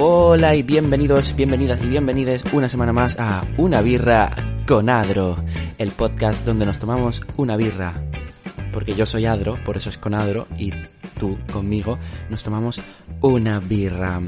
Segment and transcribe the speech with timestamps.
[0.00, 4.30] Hola y bienvenidos, bienvenidas y bienvenides una semana más a Una birra
[4.64, 5.42] con Adro,
[5.76, 8.00] el podcast donde nos tomamos una birra.
[8.72, 10.72] Porque yo soy Adro, por eso es con Adro, y
[11.18, 11.98] tú conmigo
[12.30, 12.80] nos tomamos
[13.20, 14.20] una birra.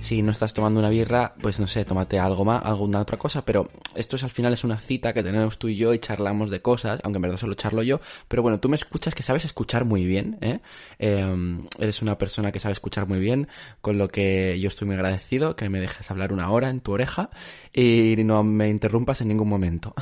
[0.00, 3.44] Si no estás tomando una birra, pues no sé, tómate algo más, alguna otra cosa,
[3.44, 6.50] pero esto es al final es una cita que tenemos tú y yo y charlamos
[6.50, 9.44] de cosas, aunque en verdad solo charlo yo, pero bueno, tú me escuchas que sabes
[9.44, 10.60] escuchar muy bien, ¿eh?
[10.98, 13.48] eh eres una persona que sabe escuchar muy bien,
[13.82, 16.92] con lo que yo estoy muy agradecido, que me dejes hablar una hora en tu
[16.92, 17.28] oreja
[17.74, 19.94] y no me interrumpas en ningún momento.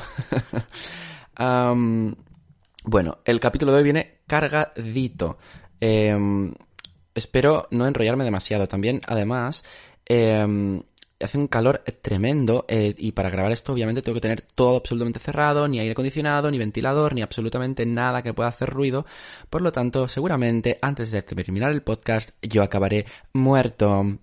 [2.85, 5.37] bueno, el capítulo de hoy viene cargadito.
[5.81, 6.53] Eh,
[7.15, 8.67] espero no enrollarme demasiado.
[8.67, 9.63] También, además,
[10.05, 10.81] eh,
[11.21, 15.19] hace un calor tremendo eh, y para grabar esto obviamente tengo que tener todo absolutamente
[15.19, 19.05] cerrado, ni aire acondicionado, ni ventilador, ni absolutamente nada que pueda hacer ruido.
[19.49, 24.19] Por lo tanto, seguramente antes de terminar el podcast yo acabaré muerto.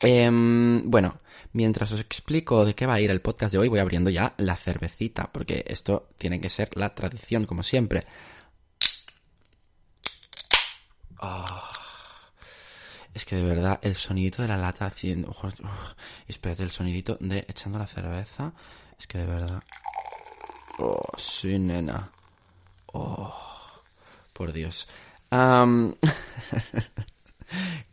[0.00, 1.20] Em, bueno,
[1.52, 4.34] mientras os explico de qué va a ir el podcast de hoy, voy abriendo ya
[4.36, 8.02] la cervecita, porque esto tiene que ser la tradición, como siempre.
[11.22, 11.70] Ah.
[13.14, 15.36] Es que de verdad, el sonidito de la lata haciendo.
[16.26, 18.52] espérate, el sonidito de echando la cerveza.
[18.98, 19.62] Es que de verdad.
[20.78, 22.10] Oh, sí, nena.
[22.86, 23.32] Oh,
[24.32, 24.88] por Dios.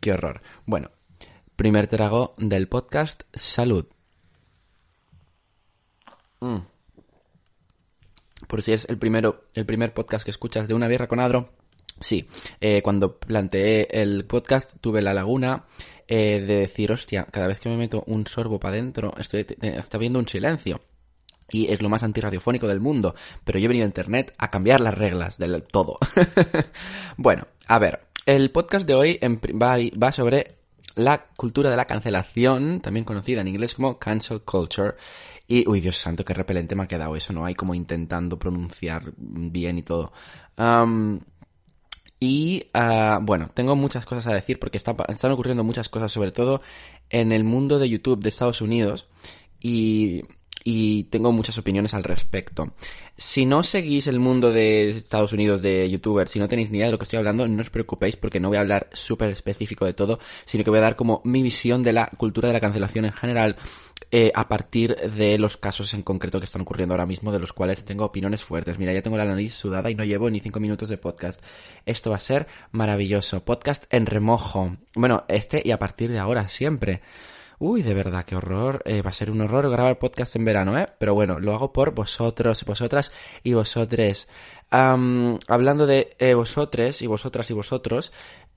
[0.00, 0.42] Qué horror.
[0.66, 0.90] Bueno,
[1.54, 3.22] primer trago del podcast.
[3.32, 3.86] Salud.
[6.40, 6.58] Mm.
[8.48, 11.59] Por si es el primero, el primer podcast que escuchas de una birra con Adro
[12.00, 12.26] Sí,
[12.60, 15.66] eh, cuando planteé el podcast tuve la laguna
[16.08, 19.98] eh, de decir, hostia, cada vez que me meto un sorbo para adentro, estoy está
[19.98, 20.80] viendo un silencio.
[21.52, 23.14] Y es lo más antirradiofónico del mundo.
[23.44, 25.98] Pero yo he venido a internet a cambiar las reglas del todo.
[27.16, 30.60] bueno, a ver, el podcast de hoy va, va sobre
[30.94, 34.94] la cultura de la cancelación, también conocida en inglés como cancel culture.
[35.46, 37.44] Y, uy, Dios santo, qué repelente me ha quedado eso, ¿no?
[37.44, 40.12] Hay como intentando pronunciar bien y todo.
[42.20, 46.32] Y uh, bueno, tengo muchas cosas a decir porque está, están ocurriendo muchas cosas, sobre
[46.32, 46.60] todo
[47.08, 49.08] en el mundo de YouTube de Estados Unidos.
[49.58, 50.22] Y
[50.64, 52.74] y tengo muchas opiniones al respecto.
[53.16, 56.86] Si no seguís el mundo de Estados Unidos de youtubers, si no tenéis ni idea
[56.86, 59.84] de lo que estoy hablando, no os preocupéis porque no voy a hablar súper específico
[59.84, 62.60] de todo, sino que voy a dar como mi visión de la cultura de la
[62.60, 63.56] cancelación en general
[64.10, 67.52] eh, a partir de los casos en concreto que están ocurriendo ahora mismo, de los
[67.52, 68.78] cuales tengo opiniones fuertes.
[68.78, 71.40] Mira, ya tengo la nariz sudada y no llevo ni cinco minutos de podcast.
[71.86, 73.44] Esto va a ser maravilloso.
[73.44, 74.76] Podcast en remojo.
[74.94, 77.02] Bueno, este y a partir de ahora siempre.
[77.62, 78.82] Uy, de verdad, qué horror.
[78.86, 80.86] Eh, va a ser un horror grabar podcast en verano, ¿eh?
[80.98, 83.12] Pero bueno, lo hago por vosotros, vosotras
[83.42, 84.28] y vosotres.
[84.70, 88.12] hablando de eh, vosotres y vosotras y vosotros,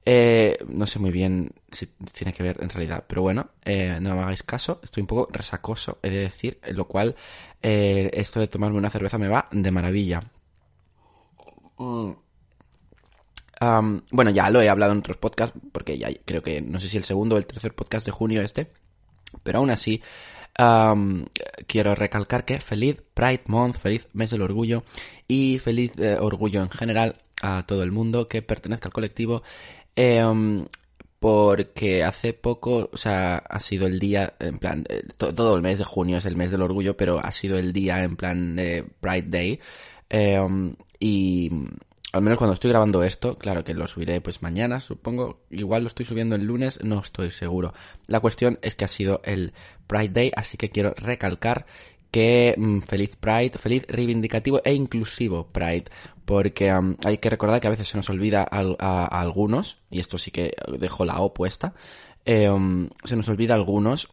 [0.06, 4.16] eh, no sé muy bien si tiene que ver en realidad, pero bueno, eh, no
[4.16, 7.16] me hagáis caso, estoy un poco resacoso, he de decir, lo cual
[7.62, 10.20] eh, esto de tomarme una cerveza me va de maravilla.
[11.78, 12.12] Mm.
[14.12, 16.98] bueno, ya lo he hablado en otros podcasts, porque ya creo que no sé si
[16.98, 18.72] el segundo o el tercer podcast de junio este,
[19.42, 20.02] pero aún así,
[21.68, 24.84] quiero recalcar que feliz Pride Month, feliz mes del orgullo
[25.28, 29.44] y feliz eh, orgullo en general a todo el mundo que pertenezca al colectivo.
[29.96, 30.66] Em,
[31.20, 35.78] porque hace poco, o sea, ha sido el día, en plan, eh, todo el mes
[35.78, 38.86] de junio es el mes del orgullo, pero ha sido el día en plan de
[39.00, 39.60] Pride Day.
[40.10, 41.50] Em, y
[42.14, 45.88] al menos cuando estoy grabando esto, claro que lo subiré pues mañana, supongo, igual lo
[45.88, 47.74] estoy subiendo el lunes, no estoy seguro.
[48.08, 49.54] La cuestión es que ha sido el
[49.88, 51.66] Pride Day, así que quiero recalcar
[52.14, 55.86] que mm, feliz Pride, feliz reivindicativo e inclusivo Pride,
[56.26, 56.72] porque
[57.04, 60.54] hay que recordar que a veces se nos olvida a, algunos, y esto sí que
[60.78, 61.74] dejo la opuesta,
[62.24, 64.10] em, se nos olvida a algunos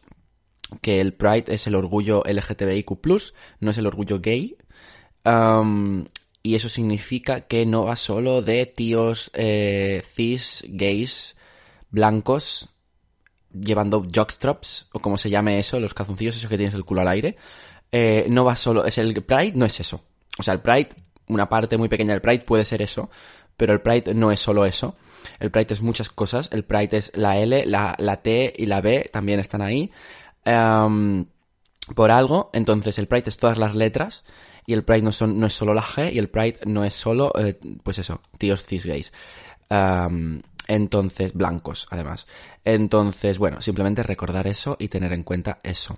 [0.81, 2.97] que el Pride es el orgullo LGTBIQ+,
[3.59, 4.57] no es el orgullo gay,
[6.43, 11.35] y eso significa que no va solo de tíos eh, cis, gays,
[11.91, 12.69] blancos,
[13.53, 17.09] llevando jockstraps, o como se llame eso, los calzoncillos esos que tienes el culo al
[17.09, 17.37] aire.
[17.91, 20.01] Eh, no va solo, es el Pride, no es eso.
[20.39, 20.89] O sea, el Pride,
[21.27, 23.09] una parte muy pequeña del Pride puede ser eso,
[23.57, 24.95] pero el Pride no es solo eso.
[25.39, 26.49] El Pride es muchas cosas.
[26.51, 29.91] El Pride es la L, la, la T y la B también están ahí.
[31.95, 34.23] por algo, entonces el Pride es todas las letras
[34.65, 36.93] y el Pride no, son, no es solo la G y el Pride no es
[36.93, 39.11] solo, eh, pues eso, tíos cis gays.
[40.67, 42.27] entonces, blancos, además.
[42.63, 45.97] Entonces, bueno, simplemente recordar eso y tener en cuenta eso.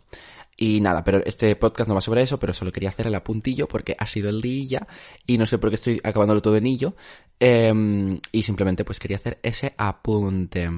[0.58, 3.68] Y nada, pero este podcast no va sobre eso, pero solo quería hacer el apuntillo
[3.68, 4.88] porque ha sido el día
[5.26, 6.96] y no sé por qué estoy acabándolo todo en illo.
[7.40, 10.70] Em, y simplemente pues quería hacer ese apunte.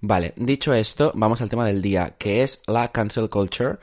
[0.00, 3.78] Vale, dicho esto, vamos al tema del día, que es la cancel culture.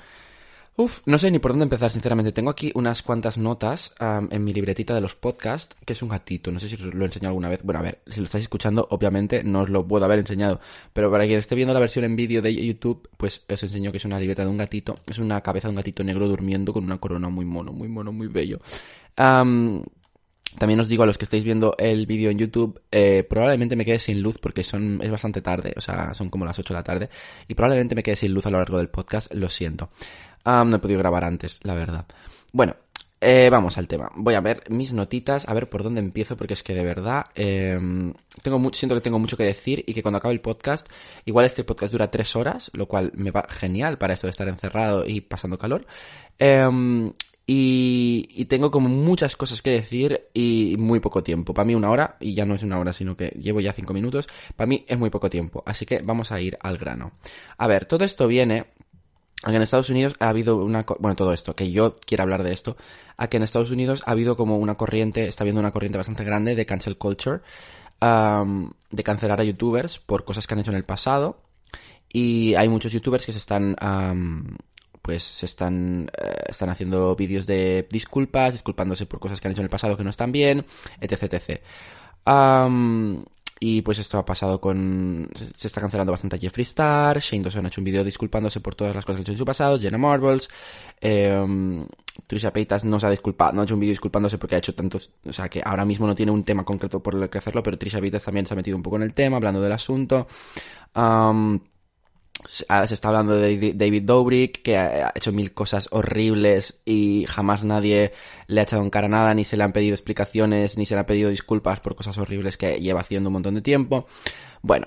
[0.79, 2.31] Uf, no sé ni por dónde empezar, sinceramente.
[2.31, 6.51] Tengo aquí unas cuantas notas en mi libretita de los podcasts, que es un gatito.
[6.51, 7.63] No sé si os lo he enseñado alguna vez.
[7.63, 10.59] Bueno, a ver, si lo estáis escuchando, obviamente no os lo puedo haber enseñado.
[10.93, 13.97] Pero para quien esté viendo la versión en vídeo de YouTube, pues os enseño que
[13.97, 14.93] es una libreta de un gatito.
[15.07, 18.11] Es una cabeza de un gatito negro durmiendo con una corona muy mono, muy mono,
[18.11, 18.59] muy bello.
[19.15, 23.83] también os digo a los que estáis viendo el vídeo en YouTube, eh, probablemente me
[23.83, 26.79] quede sin luz porque son, es bastante tarde, o sea, son como las 8 de
[26.79, 27.09] la tarde,
[27.47, 29.89] y probablemente me quede sin luz a lo largo del podcast, lo siento
[30.47, 32.05] no he podido grabar antes, la verdad.
[32.51, 32.75] Bueno,
[33.19, 34.11] eh, vamos al tema.
[34.15, 37.25] Voy a ver mis notitas, a ver por dónde empiezo, porque es que de verdad
[37.33, 38.13] em,
[38.43, 40.87] tengo siento que tengo mucho que decir y que cuando acabe el podcast,
[41.25, 44.47] igual este podcast dura tres horas, lo cual me va genial para esto de estar
[44.47, 45.87] encerrado y pasando calor.
[46.37, 47.11] Em,
[47.49, 51.53] y, y, tengo como muchas cosas que decir y muy poco tiempo.
[51.53, 53.93] Para mí una hora, y ya no es una hora, sino que llevo ya cinco
[53.93, 55.63] minutos, para mí es muy poco tiempo.
[55.65, 57.13] Así que vamos a ir al grano.
[57.57, 58.65] A ver, todo esto viene
[59.43, 60.83] Aquí en Estados Unidos ha habido una...
[60.99, 62.75] Bueno, todo esto, que yo quiero hablar de esto.
[63.17, 66.55] Aquí en Estados Unidos ha habido como una corriente, está habiendo una corriente bastante grande
[66.55, 67.41] de cancel culture,
[67.99, 71.39] de cancelar a youtubers por cosas que han hecho en el pasado.
[72.11, 73.75] Y hay muchos youtubers que se están...
[75.03, 79.61] pues se están, eh, están haciendo vídeos de disculpas, disculpándose por cosas que han hecho
[79.61, 80.65] en el pasado que no están bien,
[80.99, 81.23] etc.
[81.23, 81.61] etc.
[83.59, 85.29] Y pues esto ha pasado con...
[85.57, 88.75] Se está cancelando bastante a Jeffree Star, Shane Dawson ha hecho un vídeo disculpándose por
[88.75, 90.49] todas las cosas que ha hecho en su pasado, Jenna Marbles,
[91.01, 91.85] eh,
[92.27, 94.75] Trisha Paytas no se ha disculpado, no ha hecho un vídeo disculpándose porque ha hecho
[94.75, 95.11] tantos...
[95.25, 97.77] O sea, que ahora mismo no tiene un tema concreto por lo que hacerlo, pero
[97.77, 100.27] Trisha Paytas también se ha metido un poco en el tema, hablando del asunto.
[102.45, 108.13] Se está hablando de David Dobrik, que ha hecho mil cosas horribles y jamás nadie
[108.47, 111.01] le ha echado en cara nada, ni se le han pedido explicaciones, ni se le
[111.01, 114.05] ha pedido disculpas por cosas horribles que lleva haciendo un montón de tiempo.
[114.61, 114.85] Bueno,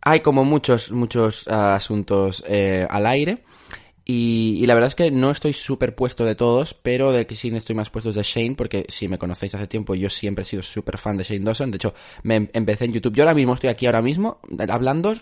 [0.00, 3.44] hay como muchos, muchos ah, asuntos eh, al aire.
[4.04, 7.54] Y, la verdad es que no estoy súper puesto de todos, pero de que sí
[7.54, 10.44] estoy más puesto es de Shane, porque si me conocéis hace tiempo, yo siempre he
[10.44, 11.70] sido súper fan de Shane Dawson.
[11.70, 11.94] De hecho,
[12.24, 13.14] me em, empecé en YouTube.
[13.14, 15.14] Yo ahora mismo estoy aquí ahora mismo hablando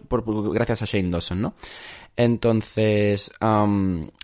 [0.53, 1.55] gracias a Shane Dawson, ¿no?
[2.17, 3.31] Entonces,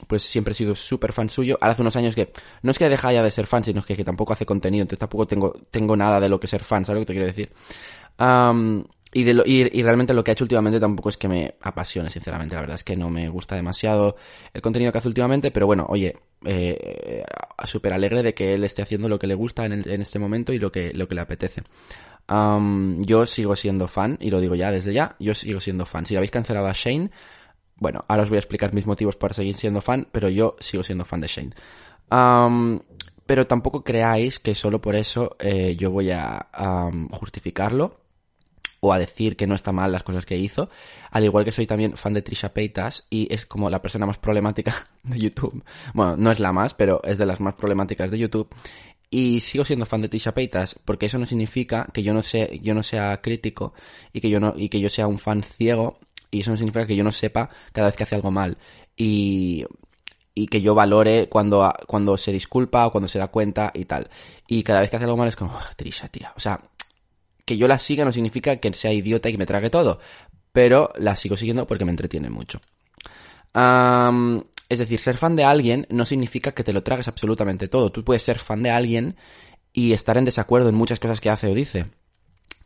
[0.06, 1.59] pues siempre he sido súper fan suyo.
[1.61, 2.32] Ahora hace unos años que
[2.62, 4.99] no es que deja ya de ser fan, sino que, que tampoco hace contenido, entonces
[4.99, 7.52] tampoco tengo, tengo nada de lo que ser fan, ¿sabes lo que te quiero decir?
[9.16, 12.54] Y, de y, realmente lo que ha hecho últimamente tampoco es que me apasione, sinceramente.
[12.54, 14.16] La verdad es que no me gusta demasiado
[14.52, 17.24] el contenido que hace últimamente, pero bueno, oye, eh,
[17.64, 20.58] súper alegre de que él esté haciendo lo que le gusta en, este momento y
[20.58, 21.62] lo que, lo le apetece.
[22.28, 26.04] yo sigo siendo fan, y lo digo ya desde ya, yo sigo siendo fan.
[26.04, 27.10] Si habéis cancelado a Shane,
[27.76, 30.82] bueno, ahora os voy a explicar mis motivos para seguir siendo fan, pero yo sigo
[30.82, 31.54] siendo fan de Shane.
[33.24, 36.50] pero tampoco creáis que solo por eso eh, yo voy a
[37.12, 38.04] justificarlo
[38.81, 40.69] o a decir que no está mal las cosas que hizo,
[41.11, 44.19] al igual que soy también fan de Trisha Paytas y es como la persona más
[44.19, 45.64] problemática de YouTube.
[45.94, 48.49] Bueno, no es la más, pero es de las más problemáticas de YouTube.
[49.08, 52.49] Y sigo siendo fan de Trisha Paytas porque eso no significa que yo no sea,
[52.52, 53.73] yo no sea crítico
[54.12, 56.87] y que yo no, y que yo sea un fan ciego y eso no significa
[56.87, 58.59] que yo no sepa cada vez que hace algo mal.
[58.97, 59.64] Y,
[60.35, 64.11] y que yo valore cuando, cuando se disculpa o cuando se da cuenta y tal.
[64.47, 66.33] Y cada vez que hace algo mal es como, oh, Trisha, tía.
[66.37, 66.61] O sea,
[67.47, 69.99] que yo la siga no significa que sea idiota y que me trague todo,
[70.53, 72.61] pero la sigo siguiendo porque me entretiene mucho.
[74.69, 77.91] es decir, ser fan de alguien no significa que te lo tragues absolutamente todo.
[77.91, 79.17] Tú puedes ser fan de alguien
[79.73, 81.87] y estar en desacuerdo en muchas cosas que hace o dice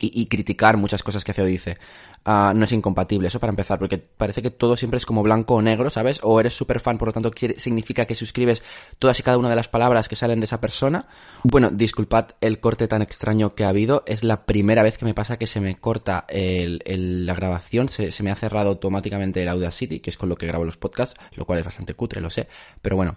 [0.01, 1.79] y, criticar muchas cosas que hace o dice.
[2.23, 5.55] Ah, no es incompatible, eso para empezar, porque parece que todo siempre es como blanco
[5.55, 6.21] o negro, ¿sabes?
[6.23, 8.63] O eres súper fan, por lo tanto significa que suscribes
[8.99, 11.07] todas y cada una de las palabras que salen de esa persona.
[11.45, 15.15] Bueno, disculpad el corte tan extraño que ha habido, es la primera vez que me
[15.15, 20.11] pasa que se me corta la grabación, se, me ha cerrado automáticamente el Audacity, que
[20.11, 22.49] es con lo que grabo los podcasts, lo cual es bastante cutre, lo sé,
[22.83, 23.17] pero bueno.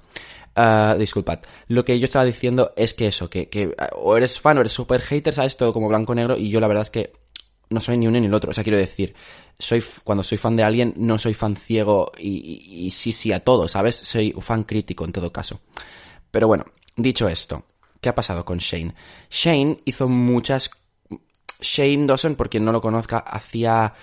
[0.56, 1.40] Uh, disculpad.
[1.68, 4.72] Lo que yo estaba diciendo es que eso, que, que o eres fan o eres
[4.72, 7.23] super hater, sabes todo como blanco negro y yo la verdad es que
[7.74, 8.52] no soy ni uno ni el otro.
[8.52, 9.14] O sea, quiero decir,
[9.58, 13.40] soy cuando soy fan de alguien no soy fan ciego y, y, sí sí a
[13.40, 13.96] todo, ¿sabes?
[13.96, 15.62] Soy fan crítico en todo caso.
[16.32, 16.66] Pero bueno,
[16.96, 17.66] dicho esto,
[18.02, 18.94] ¿qué ha pasado con Shane?
[19.30, 20.72] Shane hizo muchas...
[21.60, 23.94] Shane Dawson, por quien no lo conozca, hacía...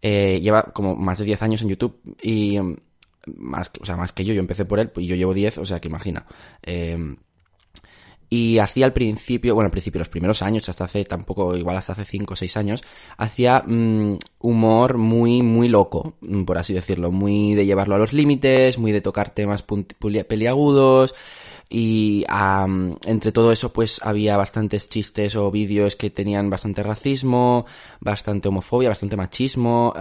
[0.00, 2.58] Eh, lleva como más de 10 años en YouTube y
[3.26, 5.64] más, o sea, más que yo, yo empecé por él y yo llevo 10, o
[5.64, 6.26] sea que imagina.
[6.62, 6.98] Eh,
[8.32, 11.92] y hacía al principio, bueno, al principio, los primeros años, hasta hace tampoco, igual hasta
[11.92, 12.82] hace 5 o 6 años,
[13.18, 18.14] hacía mm, humor muy, muy loco, mm, por así decirlo, muy de llevarlo a los
[18.14, 19.62] límites, muy de tocar temas
[20.26, 21.14] peliagudos,
[21.68, 22.24] y
[23.06, 27.66] entre todo eso pues había bastantes chistes o vídeos que tenían bastante racismo,
[28.00, 29.92] bastante homofobia, bastante machismo,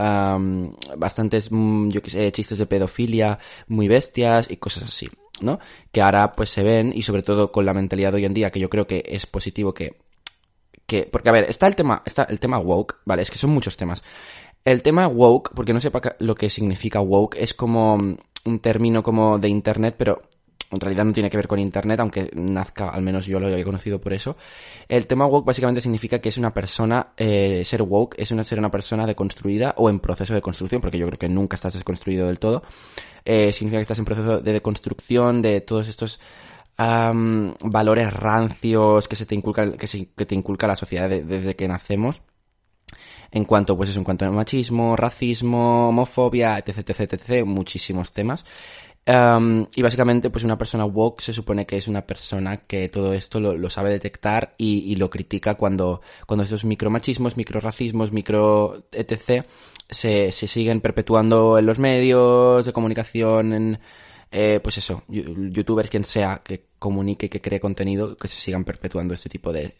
[0.97, 5.09] bastantes, mm, yo qué sé, chistes de pedofilia muy bestias y cosas así.
[5.43, 5.59] ¿No?
[5.91, 8.51] Que ahora pues se ven y sobre todo con la mentalidad de hoy en día
[8.51, 9.97] que yo creo que es positivo que
[10.85, 13.51] que porque a ver, está el tema está el tema woke, vale, es que son
[13.51, 14.03] muchos temas.
[14.63, 19.39] El tema woke, porque no sepa lo que significa woke, es como un término como
[19.39, 20.21] de internet, pero
[20.71, 23.63] en realidad no tiene que ver con Internet, aunque nazca, al menos yo lo había
[23.63, 24.37] conocido por eso.
[24.87, 28.57] El tema woke básicamente significa que es una persona, eh, ser woke es una, ser
[28.57, 32.27] una persona deconstruida o en proceso de construcción, porque yo creo que nunca estás desconstruido
[32.27, 32.63] del todo.
[33.25, 36.19] Eh, significa que estás en proceso de deconstrucción de todos estos
[36.77, 42.23] valores rancios que se te inculca, que, que te inculca la sociedad desde que nacemos
[43.31, 48.45] en cuanto, pues eso, en cuanto a machismo, racismo, homofobia, etc, etc, etc, muchísimos temas
[49.05, 53.39] y básicamente, pues una persona woke se supone que es una persona que todo esto
[53.39, 59.45] lo, sabe detectar y, lo critica cuando, cuando estos micromachismos, microracismos, micro etc.
[59.89, 63.79] Se, se siguen perpetuando en los medios de comunicación, en,
[64.31, 69.13] eh, pues eso, youtubers, quien sea, que comunique, que cree contenido, que se sigan perpetuando
[69.13, 69.75] este tipo de,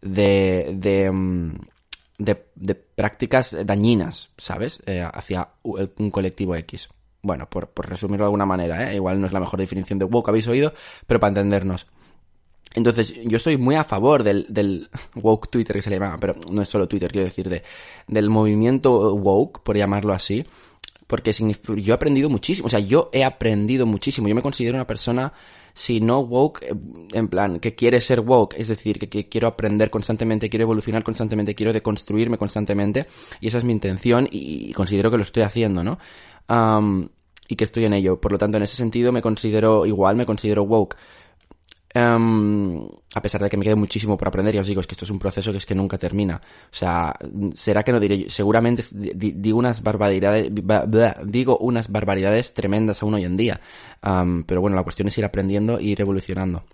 [0.00, 1.58] de, de, mm,
[2.18, 4.82] de, prácticas dañinas, ¿sabes?
[4.86, 6.88] Eh, hacia un colectivo X.
[7.22, 8.96] Bueno, por, por resumirlo de alguna manera, ¿eh?
[8.96, 10.72] igual no es la mejor definición de woke habéis oído,
[11.06, 11.86] pero para entendernos.
[12.74, 16.34] Entonces, yo estoy muy a favor del, del woke Twitter que se le llama, pero
[16.50, 17.62] no es solo Twitter, quiero decir, de,
[18.06, 20.44] del movimiento woke, por llamarlo así,
[21.06, 24.86] porque yo he aprendido muchísimo, o sea, yo he aprendido muchísimo, yo me considero una
[24.86, 25.32] persona,
[25.74, 26.72] si no woke, eh,
[27.12, 31.56] en plan, que quiere ser woke, es decir, que, quiero aprender constantemente, quiero evolucionar constantemente,
[31.56, 33.06] quiero deconstruirme constantemente,
[33.40, 35.98] y esa es mi intención, y considero que lo estoy haciendo, ¿no?
[37.48, 38.20] Y que estoy en ello.
[38.20, 40.96] Por lo tanto, en ese sentido me considero igual, me considero woke.
[41.94, 45.04] a pesar de que me quede muchísimo por aprender, ya os digo, es que esto
[45.04, 46.36] es un proceso que es que nunca termina.
[46.36, 47.14] O sea,
[47.54, 50.50] será que no diré, seguramente digo unas barbaridades,
[51.24, 53.60] digo unas barbaridades tremendas aún hoy en día.
[54.46, 56.64] pero bueno, la cuestión es ir aprendiendo e ir evolucionando.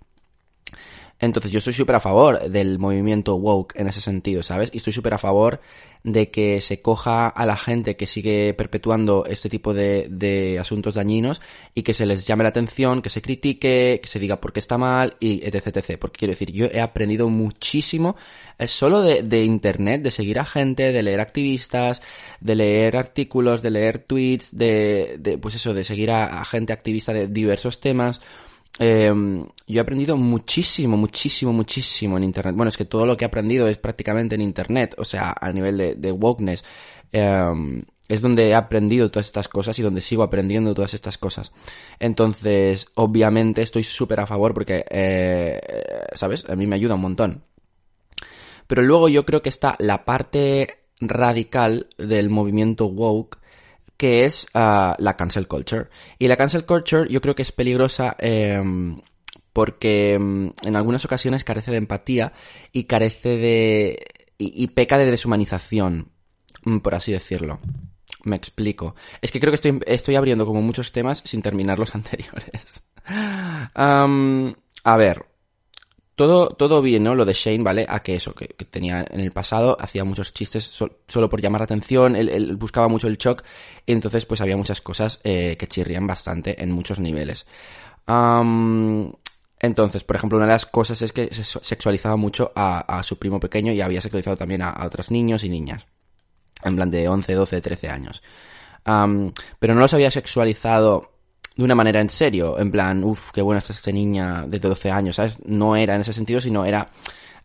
[1.19, 4.69] Entonces yo estoy súper a favor del movimiento woke en ese sentido, ¿sabes?
[4.71, 5.59] Y estoy súper a favor
[6.03, 10.93] de que se coja a la gente que sigue perpetuando este tipo de, de, asuntos
[10.93, 11.41] dañinos
[11.73, 14.59] y que se les llame la atención, que se critique, que se diga por qué
[14.59, 15.97] está mal y etc, etc.
[15.99, 18.15] Porque quiero decir, yo he aprendido muchísimo
[18.59, 22.01] eh, solo de, de internet, de seguir a gente, de leer activistas,
[22.39, 27.11] de leer artículos, de leer tweets, de, de pues eso, de seguir a gente activista
[27.11, 28.21] de diversos temas
[28.79, 29.13] eh,
[29.67, 32.55] yo he aprendido muchísimo, muchísimo, muchísimo en Internet.
[32.55, 35.51] Bueno, es que todo lo que he aprendido es prácticamente en Internet, o sea, a
[35.51, 36.63] nivel de, de wokeness.
[37.11, 41.51] Eh, es donde he aprendido todas estas cosas y donde sigo aprendiendo todas estas cosas.
[41.99, 45.59] Entonces, obviamente estoy súper a favor porque, eh,
[46.13, 46.45] ¿sabes?
[46.49, 47.43] A mí me ayuda un montón.
[48.65, 53.36] Pero luego yo creo que está la parte radical del movimiento woke
[53.97, 55.87] que es ah, la cancel culture.
[56.19, 59.01] Y la cancel culture yo creo que es peligrosa em,
[59.51, 62.33] porque em, en algunas ocasiones carece de empatía
[62.71, 64.07] y carece de...
[64.37, 66.11] y, peca de deshumanización,
[66.63, 67.59] mm, por así decirlo.
[68.23, 68.95] Me explico.
[69.21, 72.83] Es que creo que estoy, estoy abriendo como muchos temas sin terminar los anteriores.
[73.73, 75.25] a ver,
[76.17, 77.13] todo, todo bien, ¿no?
[77.13, 77.85] Lo de Shane, ¿vale?
[77.87, 80.63] A que eso, que, tenía en el pasado, hacía muchos chistes
[81.07, 83.43] solo por llamar la atención, él, buscaba mucho el shock,
[83.85, 87.45] entonces pues había muchas cosas eh, que chirrían bastante en muchos niveles.
[89.59, 93.39] entonces, por ejemplo, una de las cosas es que se sexualizaba mucho a, su primo
[93.39, 95.85] pequeño y había sexualizado también a, otros niños y niñas.
[96.63, 98.23] En plan de 11, 12, 13 años.
[98.83, 101.16] pero no los había sexualizado
[101.57, 105.15] de una manera en serio, en plan, uff, qué buena esta niña de 12 años,
[105.15, 105.39] ¿sabes?
[105.45, 106.87] No era en ese sentido, sino era,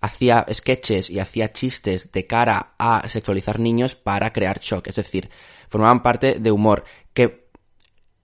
[0.03, 5.31] hacía sketches y hacía chistes de cara a sexualizar niños para crear shock, es decir,
[5.69, 6.85] formaban parte de humor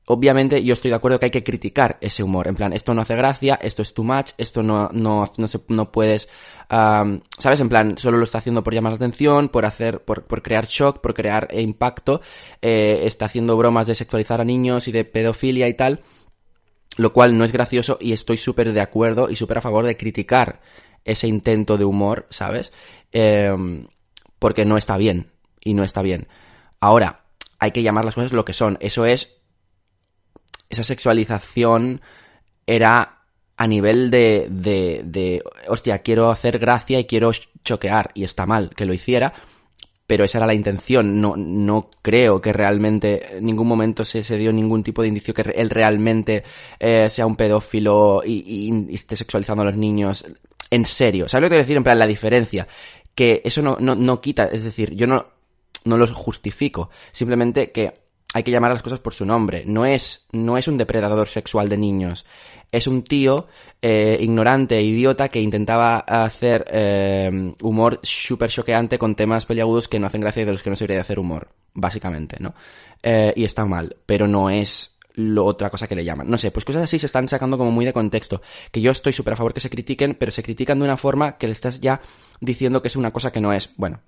[0.09, 2.49] obviamente yo estoy de acuerdo que hay que criticar ese humor.
[2.49, 5.61] En plan, esto no hace gracia, esto es too much, esto no, no, no, se,
[5.69, 6.29] no puedes,
[6.69, 7.61] ¿sabes?
[7.61, 10.67] En plan, solo lo está haciendo por llamar la atención, por hacer, por, por crear
[10.67, 12.23] shock, por crear impacto,
[12.63, 16.01] eh, está haciendo bromas de sexualizar a niños y de pedofilia y tal,
[16.97, 19.97] lo cual no es gracioso y estoy súper de acuerdo y súper a favor de
[19.99, 20.61] criticar
[21.05, 22.73] ese intento de humor, ¿sabes?
[23.13, 23.87] Em,
[24.39, 26.29] porque no está bien y no está bien.
[26.81, 27.25] Ahora,
[27.59, 28.79] hay que llamar las cosas lo que son.
[28.81, 29.38] Eso es
[30.69, 32.01] esa sexualización
[32.67, 33.19] era
[33.57, 37.33] a nivel de, de, de, hostia, quiero hacer gracia y quiero
[37.65, 39.33] choquear, y está mal que lo hiciera,
[40.07, 41.21] pero esa era la intención.
[41.21, 45.35] No, no creo que realmente en ningún momento se, se dio ningún tipo de indicio
[45.35, 46.45] que él realmente
[46.79, 50.25] eh, sea un pedófilo y, y, esté sexualizando a los niños.
[50.71, 51.77] En serio, ¿sabes lo que quiero decir?
[51.77, 52.67] En plan, la diferencia.
[53.15, 55.27] Que eso no, no, no quita, es decir, yo no,
[55.85, 56.91] no los justifico.
[57.11, 59.65] Simplemente que hay que llamar a las cosas por su nombre.
[59.67, 62.25] No es, no es un depredador sexual de niños
[62.71, 63.47] es un tío
[63.81, 69.99] eh, ignorante e idiota que intentaba hacer eh, humor súper choqueante con temas peliagudos que
[69.99, 72.55] no hacen gracia y de los que no se debería hacer humor, básicamente, ¿no?
[73.03, 76.29] Eh, y está mal, pero no es lo otra cosa que le llaman.
[76.29, 78.41] No sé, pues cosas así se están sacando como muy de contexto.
[78.71, 81.39] Que yo estoy súper a favor que se critiquen, pero se critican de una forma
[81.39, 82.01] que le estás ya
[82.41, 83.71] diciendo que es una cosa que no es.
[83.77, 84.01] Bueno,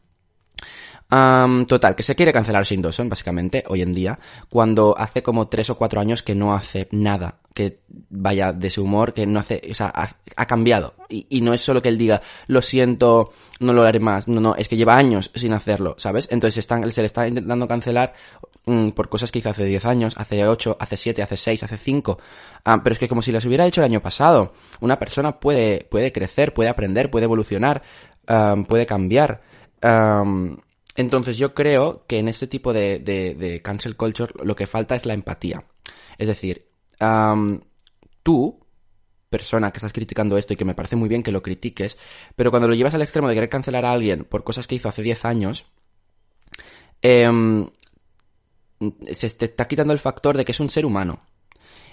[1.66, 5.70] total, que se quiere cancelar Shane Dawson, básicamente, hoy en día, cuando hace como tres
[5.70, 9.60] o cuatro años que no hace nada que vaya de su humor, que no hace,
[9.70, 10.94] o sea, ha, cambiado.
[11.08, 14.28] Y, no es solo que él diga, lo siento, no lo haré más.
[14.28, 16.28] No, no, es que lleva años sin hacerlo, ¿sabes?
[16.30, 18.14] Entonces se le está intentando cancelar
[18.66, 21.76] mm, por cosas que hizo hace 10 años, hace 8, hace 7, hace 6, hace
[21.76, 22.18] 5.
[22.64, 24.52] Ah, pero es que como si las hubiera hecho el año pasado.
[24.80, 27.82] Una persona puede, puede crecer, puede aprender, puede evolucionar,
[28.68, 29.42] puede cambiar.
[30.96, 35.14] Entonces yo creo que en este tipo de, cancel culture lo que falta es la
[35.14, 35.64] empatía.
[36.18, 36.68] Es decir,
[38.22, 38.60] tú,
[39.28, 41.96] persona que estás criticando esto y que me parece muy bien que lo critiques,
[42.36, 44.88] pero cuando lo llevas al extremo de querer cancelar a alguien por cosas que hizo
[44.88, 45.66] hace 10 años,
[47.02, 47.70] em,
[49.12, 51.22] se te está quitando el factor de que es un ser humano.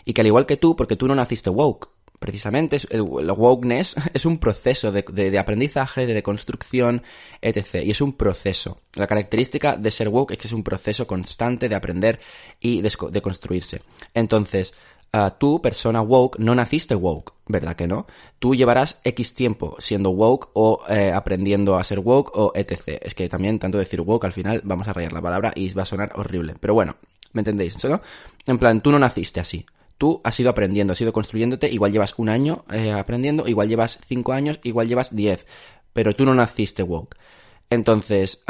[0.06, 1.90] Y que al igual que tú, porque tú no naciste woke,
[2.20, 7.04] precisamente el, wokeness es un proceso de, aprendizaje, de deconstrucción,
[7.42, 7.84] etc.
[7.84, 8.82] Y es un proceso.
[8.96, 12.20] La característica de ser woke es que es un proceso constante de aprender
[12.60, 13.82] y de, construirse.
[14.14, 14.74] Entonces,
[15.14, 18.08] ah, tú, persona woke, no naciste woke, ¿verdad que no?
[18.40, 23.00] Tú llevarás X tiempo siendo woke o eh, aprendiendo a ser woke o etc.
[23.02, 25.84] Es que también tanto decir woke al final vamos a rayar la palabra y va
[25.84, 26.56] a sonar horrible.
[26.60, 26.96] Pero bueno,
[27.34, 27.84] ¿me entendéis?
[27.84, 28.02] ¿no?
[28.46, 29.66] En plan, tú no naciste así
[29.98, 34.00] tú has ido aprendiendo, has ido construyéndote, igual llevas un año eh, aprendiendo, igual llevas
[34.08, 35.46] cinco años, igual llevas diez,
[35.94, 37.18] pero tú no naciste woke.
[37.70, 38.44] Entonces,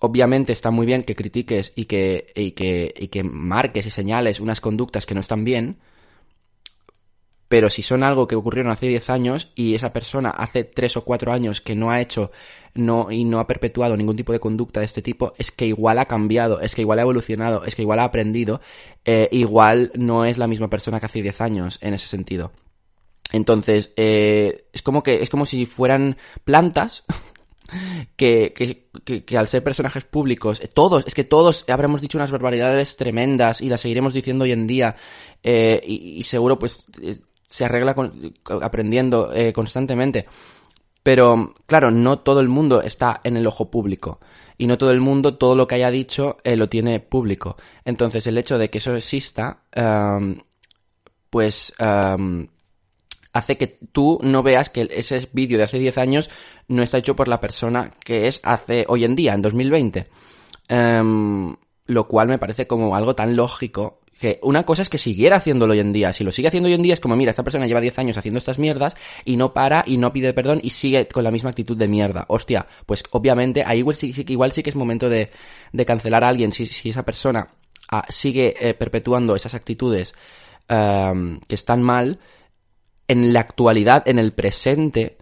[0.00, 4.40] obviamente está muy bien que critiques y que, y que, y que marques y señales
[4.40, 5.78] unas conductas que no están bien,
[7.50, 11.04] pero si son algo que ocurrieron hace 10 años y esa persona hace 3 o
[11.04, 12.30] 4 años que no ha hecho
[12.74, 15.98] no, y no ha perpetuado ningún tipo de conducta de este tipo, es que igual
[15.98, 18.60] ha cambiado, es que igual ha evolucionado, es que igual ha aprendido,
[19.04, 22.52] eh, igual no es la misma persona que hace 10 años en ese sentido.
[23.32, 27.02] Entonces, eh, es como que, es como si fueran plantas
[28.16, 32.96] que, que, que, al ser personajes públicos, todos, es que todos habremos dicho unas barbaridades
[32.96, 34.94] tremendas y las seguiremos diciendo hoy en día,
[35.42, 36.86] eh, y, seguro pues
[37.50, 37.94] se arregla
[38.62, 40.26] aprendiendo eh, constantemente.
[41.02, 44.20] Pero, claro, no todo el mundo está en el ojo público.
[44.56, 47.56] Y no todo el mundo, todo lo que haya dicho, eh, lo tiene público.
[47.84, 49.64] Entonces, el hecho de que eso exista,
[51.30, 51.72] pues,
[53.32, 56.30] hace que tú no veas que ese vídeo de hace 10 años
[56.68, 60.06] no está hecho por la persona que es hace hoy en día, en 2020.
[60.68, 65.36] Em, lo cual me parece como algo tan lógico que una cosa es que siguiera
[65.36, 66.12] haciéndolo hoy en día.
[66.12, 68.18] Si lo sigue haciendo hoy en día es como, mira, esta persona lleva 10 años
[68.18, 71.50] haciendo estas mierdas y no para y no pide perdón y sigue con la misma
[71.50, 72.26] actitud de mierda.
[72.28, 75.30] Hostia, pues obviamente ahí igual sí, igual sí que es momento de,
[75.72, 77.48] de cancelar a alguien si, si esa persona
[77.90, 80.12] ah, sigue eh, perpetuando esas actitudes
[80.68, 82.18] em, que están mal
[83.08, 85.16] en la actualidad, en el presente,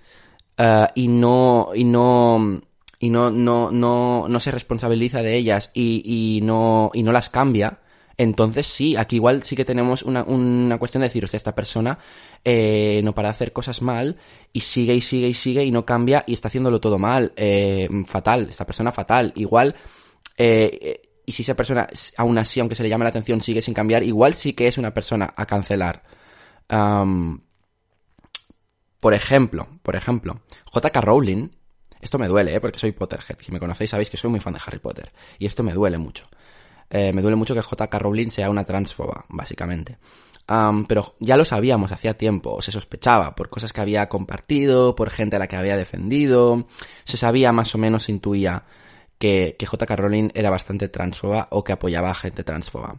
[0.56, 2.60] eh, y no, y no,
[2.98, 7.28] y no, no, no, no se responsabiliza de ellas y, y no, y no las
[7.28, 7.78] cambia,
[8.18, 11.98] entonces sí, aquí igual sí que tenemos una, una cuestión de decir, esta persona
[12.44, 14.16] eh, no para de hacer cosas mal
[14.52, 17.88] y sigue y sigue y sigue y no cambia y está haciéndolo todo mal, eh,
[18.06, 19.32] fatal, esta persona fatal.
[19.36, 19.76] Igual,
[20.36, 23.72] eh, y si esa persona aún así, aunque se le llame la atención, sigue sin
[23.72, 26.02] cambiar, igual sí que es una persona a cancelar.
[29.00, 30.40] por ejemplo, por ejemplo,
[30.74, 31.50] JK Rowling,
[32.00, 33.38] esto me duele, porque soy Potterhead.
[33.40, 35.12] Si me conocéis sabéis que soy muy fan de Harry Potter.
[35.38, 36.28] Y esto me duele mucho.
[36.90, 37.98] Eh, me duele mucho que J.K.
[37.98, 39.98] Rowling sea una transfoba, básicamente.
[40.88, 45.36] pero ya lo sabíamos hacía tiempo, se sospechaba por cosas que había compartido, por gente
[45.36, 46.66] a la que había defendido,
[47.04, 48.64] se sabía más o menos, intuía
[49.18, 49.96] que, que J.K.
[49.96, 52.98] Rowling era bastante transfoba o que apoyaba a gente transfoba.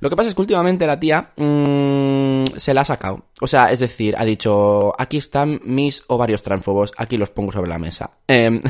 [0.00, 3.24] Lo que pasa es que últimamente la tía mmm, se la ha sacado.
[3.40, 7.70] O sea, es decir, ha dicho, aquí están mis ovarios transfobos, aquí los pongo sobre
[7.70, 8.10] la mesa.
[8.28, 8.60] Eh,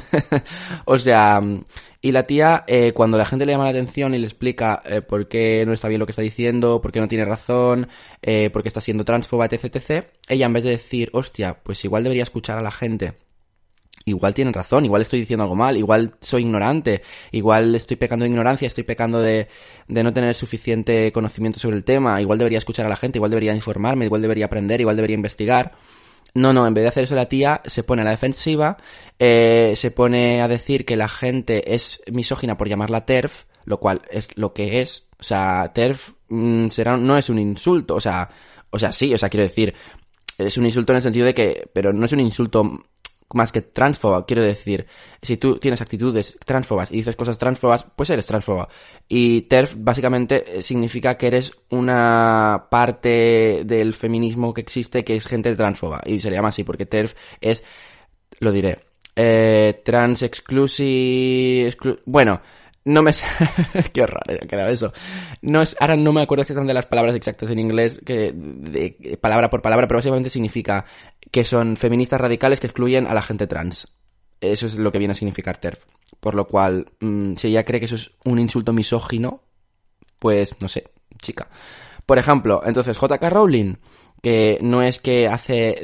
[0.84, 1.40] o sea,
[2.02, 5.02] y la tía, eh, cuando la gente le llama la atención y le explica eh,
[5.02, 7.88] por qué no está bien lo que está diciendo, por qué no tiene razón,
[8.22, 11.84] eh, por qué está siendo transfoba, etc, etc, ella en vez de decir, hostia, pues
[11.84, 13.14] igual debería escuchar a la gente
[14.06, 18.30] igual tienen razón, igual estoy diciendo algo mal, igual soy ignorante, igual estoy pecando de
[18.30, 19.48] ignorancia, estoy pecando de,
[19.88, 23.30] de, no tener suficiente conocimiento sobre el tema, igual debería escuchar a la gente, igual
[23.30, 25.72] debería informarme, igual debería aprender, igual debería investigar.
[26.32, 28.76] No, no, en vez de hacer eso la tía se pone a la defensiva,
[29.22, 34.00] eh, se pone a decir que la gente es misógina por llamarla TERF, lo cual
[34.10, 38.30] es lo que es, o sea, TERF mmm, será, no es un insulto, o sea,
[38.70, 39.74] o sea, sí, o sea, quiero decir,
[40.38, 42.86] es un insulto en el sentido de que, pero no es un insulto
[43.34, 44.86] más que transfoba, quiero decir,
[45.20, 48.70] si tú tienes actitudes transfobas y dices cosas transfobas, pues eres transfoba.
[49.06, 55.54] Y TERF básicamente significa que eres una parte del feminismo que existe que es gente
[55.56, 56.00] transfoba.
[56.06, 57.62] Y se llama así porque TERF es,
[58.40, 62.40] lo diré, eh, trans exclusive, exclu bueno,
[62.84, 63.12] no me
[63.92, 64.92] qué raro ha quedado eso.
[65.42, 69.62] No es, ahora no me acuerdo exactamente las palabras exactas en inglés, que palabra por
[69.62, 70.84] palabra, pero básicamente significa
[71.30, 73.88] que son feministas radicales que excluyen a la gente trans.
[74.40, 75.84] Eso es lo que viene a significar TERF.
[76.18, 79.42] Por lo cual, mmm, si ella cree que eso es un insulto misógino,
[80.18, 81.48] pues no sé, chica.
[82.06, 83.76] Por ejemplo, entonces JK Rowling,
[84.22, 85.82] que no es que hace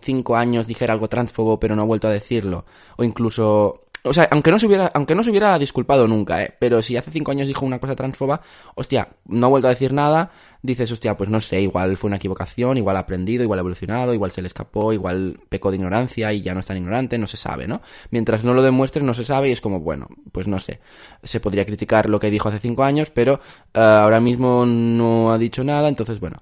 [0.00, 2.64] cinco años dijera algo transfobo pero no ha vuelto a decirlo,
[2.96, 6.54] o incluso o sea, aunque no se hubiera, aunque no se hubiera disculpado nunca, ¿eh?
[6.60, 8.40] Pero si hace cinco años dijo una cosa transfoba,
[8.76, 10.30] hostia, no ha vuelto a decir nada,
[10.62, 14.14] dices, hostia, pues no sé, igual fue una equivocación, igual ha aprendido, igual ha evolucionado,
[14.14, 17.26] igual se le escapó, igual pecó de ignorancia y ya no es tan ignorante, no
[17.26, 17.82] se sabe, ¿no?
[18.10, 20.78] Mientras no lo demuestres, no se sabe y es como, bueno, pues no sé.
[21.24, 23.40] Se podría criticar lo que dijo hace cinco años, pero
[23.74, 26.40] uh, ahora mismo no ha dicho nada, entonces, bueno,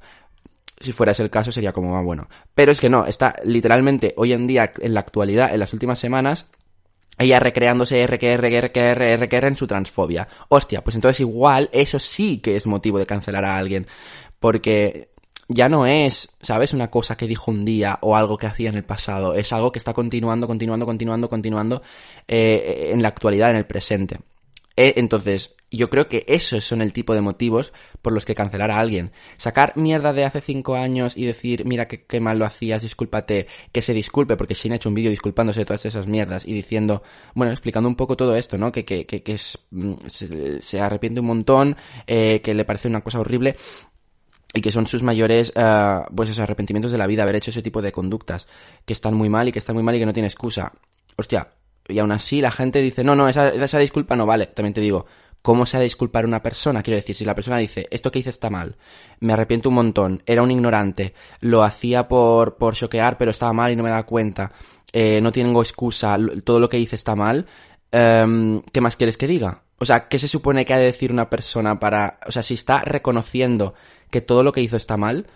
[0.79, 2.29] si fuera ese el caso sería como, ah, bueno.
[2.55, 5.99] Pero es que no, está literalmente hoy en día, en la actualidad, en las últimas
[5.99, 6.47] semanas,
[7.19, 10.27] ella recreándose RQR, RQR, RQR en su transfobia.
[10.49, 13.87] Hostia, pues entonces igual eso sí que es motivo de cancelar a alguien.
[14.41, 15.11] Porque
[15.49, 16.73] ya no es, ¿sabes?
[16.73, 19.35] Una cosa que dijo un día o algo que hacía en el pasado.
[19.35, 21.83] Es algo que está continuando, continuando, continuando, continuando
[22.27, 24.19] eh, en la actualidad, en el presente.
[24.77, 28.71] Eh, entonces, yo creo que esos son el tipo de motivos por los que cancelar
[28.71, 29.13] a alguien.
[29.37, 33.83] Sacar mierda de hace cinco años y decir, mira qué, mal lo hacías, discúlpate, que
[33.83, 37.03] se disculpe, porque Shin ha hecho un vídeo disculpándose de todas esas mierdas y diciendo,
[37.35, 38.73] bueno, explicando un poco todo esto, ¿no?
[38.73, 39.37] Que, que, que, que
[39.71, 43.57] mm, se, se, arrepiente un montón, eh, que le parece una cosa horrible
[44.53, 47.61] y que son sus mayores uh, pues esos arrepentimientos de la vida haber hecho ese
[47.61, 48.47] tipo de conductas
[48.85, 50.73] que están muy mal y que están muy mal y que no tiene excusa.
[51.17, 51.49] Hostia,
[51.89, 54.47] y aún así la gente dice, no, no, esa, esa disculpa no vale.
[54.47, 55.07] También te digo,
[55.45, 56.83] ¿cómo se ha de disculpar una persona?
[56.83, 58.77] Quiero decir, si la persona dice, esto que hice está mal,
[59.21, 63.71] me arrepiento un montón, era un ignorante, lo hacía por, por choquear, pero estaba mal
[63.71, 64.53] y no me da cuenta,
[64.91, 67.45] eh, no tengo excusa, todo lo que hice está mal,
[67.93, 69.65] um, ¿qué más quieres que diga?
[69.79, 72.19] O sea, ¿qué se supone que ha de decir una persona para...
[72.27, 73.75] O sea, si está reconociendo
[74.11, 75.27] que todo lo que hizo está mal,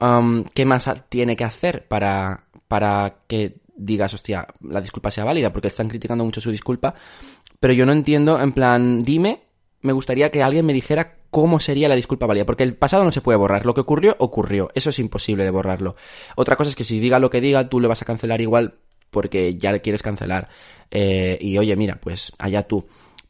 [0.00, 5.52] um, ¿qué más tiene que hacer para, para que digas, hostia, la disculpa sea válida?
[5.52, 6.94] Porque están criticando mucho su disculpa.
[7.60, 9.47] Pero yo no entiendo, en plan, dime
[9.80, 13.12] me gustaría que alguien me dijera cómo sería la disculpa válida, porque el pasado no
[13.12, 15.96] se puede borrar, lo que ocurrió, ocurrió, eso es imposible de borrarlo.
[16.36, 18.74] Otra cosa es que si diga lo que diga, tú le vas a cancelar igual
[19.10, 20.48] porque ya le quieres cancelar.
[20.90, 22.86] Eh, y oye, mira, pues allá tú.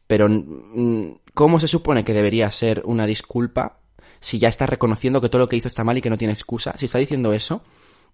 [0.07, 3.79] Pero, mm, ¿cómo se supone que debería ser una disculpa
[4.19, 6.33] si ya está reconociendo que todo lo que hizo está mal y que no tiene
[6.33, 6.75] excusa?
[6.77, 7.63] Si está diciendo eso,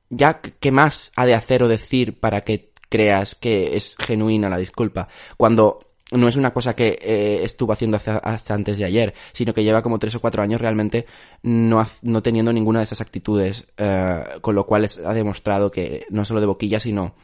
[0.09, 4.57] ya, ¿qué más ha de hacer o decir para que creas que es genuina la
[4.57, 5.07] disculpa?
[5.37, 5.79] Cuando
[6.17, 9.81] no es una cosa que eh, estuvo haciendo hasta, antes de ayer, sino que lleva
[9.81, 11.05] como tres o cuatro años realmente
[11.43, 16.25] no, no teniendo ninguna de esas actitudes, eh, con lo cual ha demostrado que no
[16.25, 17.15] solo de boquilla, sino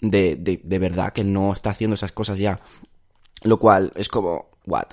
[0.00, 2.58] de, de, verdad que no está haciendo esas cosas ya.
[3.42, 4.86] Lo cual es como, what?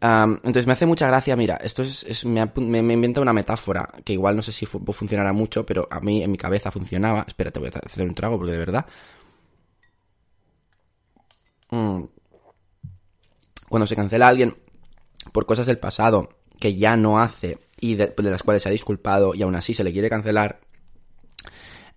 [0.00, 4.12] Entonces me hace mucha gracia, mira, esto es, me, me, me, inventa una metáfora que
[4.12, 7.24] igual no sé si fu funcionará mucho, pero a mí en mi cabeza funcionaba.
[7.26, 8.86] Espérate, voy a hacer un trago porque de verdad.
[11.70, 12.15] Mm
[13.68, 14.56] cuando se cancela a alguien
[15.32, 18.72] por cosas del pasado que ya no hace y de, de las cuales se ha
[18.72, 20.60] disculpado y aún así se le quiere cancelar,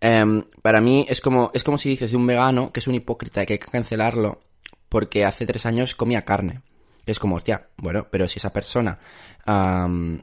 [0.01, 2.95] eh, para mí es como, es como si dices de un vegano que es un
[2.95, 4.41] hipócrita y que hay que cancelarlo
[4.87, 6.61] porque hace tres años comía carne.
[7.05, 8.99] Es como, hostia, bueno, pero si esa persona,
[9.47, 10.19] um,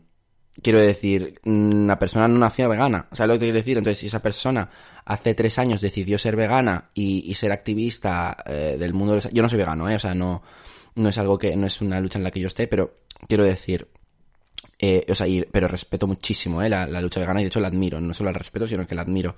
[0.63, 3.79] quiero decir, una persona no nació vegana, ¿sabes lo que quiero decir?
[3.79, 4.71] Entonces, si esa persona
[5.05, 9.49] hace tres años decidió ser vegana y, y ser activista eh, del mundo, yo no
[9.49, 9.97] soy vegano, ¿eh?
[9.97, 10.43] O sea, no,
[10.97, 13.45] no es algo que, no es una lucha en la que yo esté, pero quiero
[13.45, 13.89] decir,
[14.79, 18.01] Eh, o sea, pero respeto muchísimo eh, la, lucha vegana y de hecho la admiro.
[18.01, 19.35] No solo la respeto, sino que la admiro.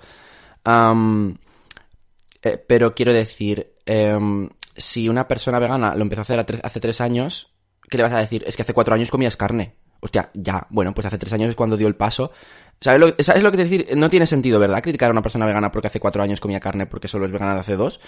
[2.41, 7.01] Eh, pero quiero decir, em, si una persona vegana lo empezó a hacer hace tres
[7.01, 7.53] años,
[7.89, 8.43] ¿qué le vas a decir?
[8.47, 9.75] Es que hace cuatro años comías carne.
[10.01, 12.31] Hostia, ya, bueno, pues hace tres años es cuando dio el paso.
[12.79, 13.97] ¿Sabes lo, ¿sabes lo que te decir?
[13.97, 14.81] No tiene sentido, ¿verdad?
[14.81, 17.53] Criticar a una persona vegana porque hace cuatro años comía carne porque solo es vegana
[17.53, 17.99] de hace dos.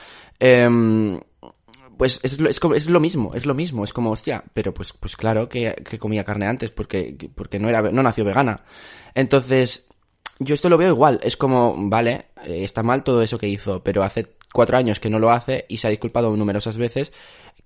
[2.02, 5.16] Pues es, es, es, lo mismo, es lo mismo, es como, hostia, pero pues, pues
[5.16, 8.64] claro que, que comía carne antes porque, porque no, era, no nació vegana.
[9.14, 9.88] Entonces,
[10.40, 13.84] yo esto lo veo igual, es como, vale, eh, está mal todo eso que hizo,
[13.84, 17.14] pero hace cuatro años que no lo hace y se ha disculpado numerosas veces.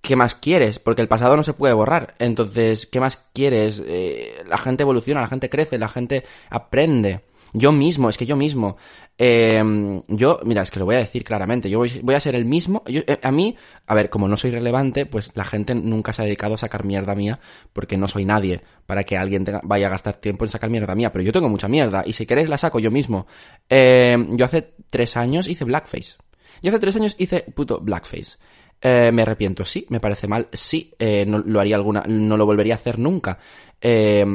[0.02, 0.80] ¿Qué más quieres?
[0.80, 2.15] Porque el pasado no se puede borrar.
[2.19, 3.82] Entonces, ¿qué más quieres?
[3.88, 7.21] Eh, la gente evoluciona, la gente crece, la gente aprende.
[7.57, 8.75] Yo mismo, es que yo mismo.
[9.17, 9.63] Eh,
[10.09, 11.69] yo, mira, es que lo voy a decir claramente.
[11.69, 12.83] Yo voy, a ser el mismo.
[12.85, 13.55] Eh, a mí,
[13.87, 16.83] a ver, como no soy relevante, pues la gente nunca se ha dedicado a sacar
[16.83, 17.39] mierda mía
[17.71, 21.13] porque no soy nadie para que alguien vaya a gastar tiempo en sacar mierda mía.
[21.13, 23.25] Pero yo tengo mucha mierda y si queréis la saco yo mismo.
[23.69, 26.17] Eh, yo hace tres años hice blackface.
[26.61, 28.37] Yo hace tres años hice puto blackface.
[28.81, 29.85] Eh, me arrepiento, sí.
[29.87, 30.91] Me parece mal, sí.
[30.99, 33.39] Eh, no lo haría alguna, no lo volvería a hacer nunca.
[33.79, 34.25] Eh,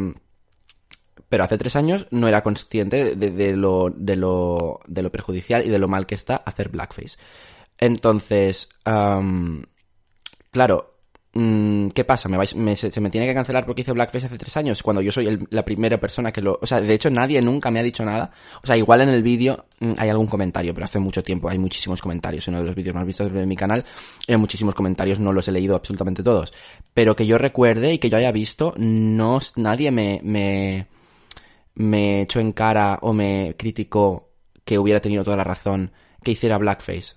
[1.30, 5.70] pero hace tres años no era consciente de, lo, de, lo, de lo perjudicial y
[5.70, 7.16] de lo mal que está hacer blackface.
[7.78, 8.68] Entonces,
[10.50, 10.96] claro,
[11.32, 12.28] mm, ¿qué pasa?
[12.28, 14.82] ¿Me me, se, me tiene que cancelar porque hice blackface hace tres años?
[14.82, 16.58] Cuando yo soy la primera persona que lo...
[16.60, 18.32] O sea, de hecho nadie nunca me ha dicho nada.
[18.64, 21.58] O sea, igual en el vídeo mm, hay algún comentario, pero hace mucho tiempo hay
[21.58, 22.48] muchísimos comentarios.
[22.48, 23.84] En uno de los vídeos más vistos de mi canal
[24.26, 26.52] hay muchísimos comentarios, no los he leído absolutamente todos.
[26.92, 30.88] Pero que yo recuerde y que yo haya visto, no, nadie me, me
[31.80, 34.28] me echó en cara o me criticó
[34.64, 37.14] que hubiera tenido toda la razón que hiciera blackface.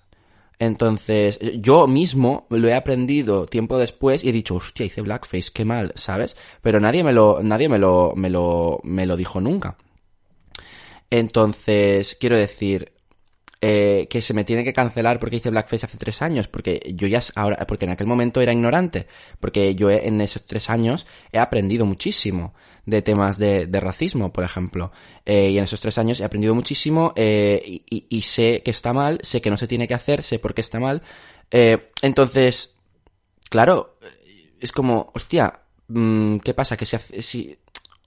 [0.58, 5.66] Entonces, yo mismo lo he aprendido tiempo después y he dicho, hostia, hice blackface, qué
[5.66, 6.38] mal, ¿sabes?
[6.62, 9.76] Pero nadie me lo, nadie me lo, me lo, me lo dijo nunca.
[11.10, 12.94] Entonces, quiero decir,
[13.60, 17.08] eh, que se me tiene que cancelar porque hice blackface hace tres años, porque yo
[17.08, 19.08] ya ahora, porque en aquel momento era ignorante,
[19.42, 22.54] porque yo en esos tres años he aprendido muchísimo
[22.86, 24.92] de temas de, racismo, por ejemplo,
[25.26, 29.20] eh, y en esos tres años he aprendido muchísimo eh, y, sé que está mal,
[29.22, 31.02] sé que no se tiene que hacer, sé por qué está mal,
[31.50, 32.78] entonces,
[33.50, 33.98] claro,
[34.60, 36.76] es como, hostia, mm, ¿qué pasa?
[36.78, 37.58] Que si, si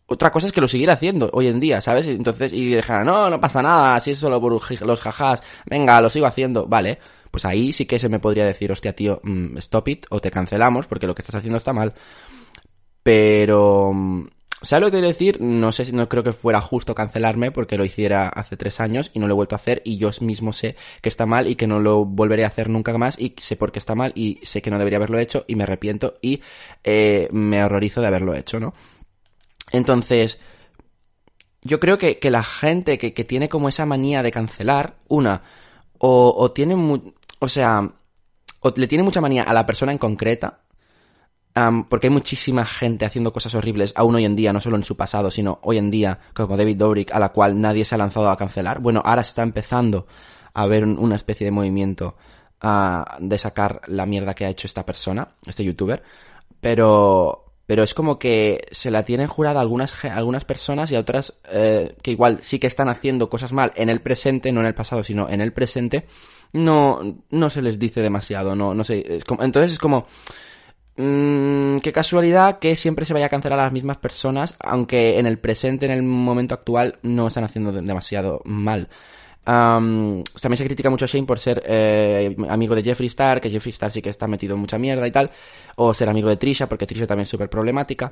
[0.06, 2.06] otra cosa es que lo siguiera haciendo hoy en día, ¿sabes?
[2.06, 6.08] Entonces, y dijera, no, no pasa nada, si es solo por los jajás, venga, lo
[6.08, 6.98] sigo haciendo, vale.
[7.30, 10.30] Pues ahí sí que se me podría decir, hostia, tío, mm, stop it, o te
[10.30, 11.92] cancelamos, porque lo que estás haciendo está mal.
[13.02, 14.26] Pero, mm,
[14.62, 15.40] ¿sabes lo que quiero decir?
[15.40, 19.10] No sé si no creo que fuera justo cancelarme porque lo hiciera hace tres años
[19.14, 21.56] y no lo he vuelto a hacer y yo mismo sé que está mal y
[21.56, 24.40] que no lo volveré a hacer nunca más y sé por qué está mal y
[24.42, 26.40] sé que no debería haberlo hecho y me arrepiento y
[26.84, 28.74] eh, me horrorizo de haberlo hecho, ¿no?
[29.72, 30.40] Entonces,
[31.62, 35.42] yo creo que, que la gente que, que, tiene como esa manía de cancelar, una,
[35.98, 36.74] o, tiene,
[37.38, 37.90] o sea,
[38.60, 40.60] o le tiene mucha manía a la persona en concreta,
[41.88, 44.96] porque hay muchísima gente haciendo cosas horribles aún hoy en día, no solo en su
[44.96, 48.30] pasado, sino hoy en día, como David Dobrik, a la cual nadie se ha lanzado
[48.30, 48.80] a cancelar.
[48.80, 50.06] Bueno, ahora se está empezando
[50.52, 52.16] a ver una especie de movimiento
[52.62, 56.02] uh, de sacar la mierda que ha hecho esta persona, este youtuber,
[56.60, 61.36] pero pero es como que se la tienen jurada algunas, algunas personas y a otras
[61.50, 64.74] eh, que igual sí que están haciendo cosas mal en el presente, no en el
[64.74, 66.06] pasado, sino en el presente,
[66.52, 70.06] no, no se les dice demasiado, no, no sé, es como, entonces es como,
[70.96, 75.26] mmm, qué casualidad que siempre se vaya a cancelar a las mismas personas, aunque en
[75.26, 78.88] el presente, en el momento actual, no están haciendo demasiado mal
[79.46, 83.70] también se critica mucho a Shane por ser eh, amigo de Jeffree Star, que Jeffree
[83.70, 85.30] Star sí que está metido en mucha mierda y tal,
[85.76, 88.10] o ser amigo de Trisha, porque Trisha también es súper problemática.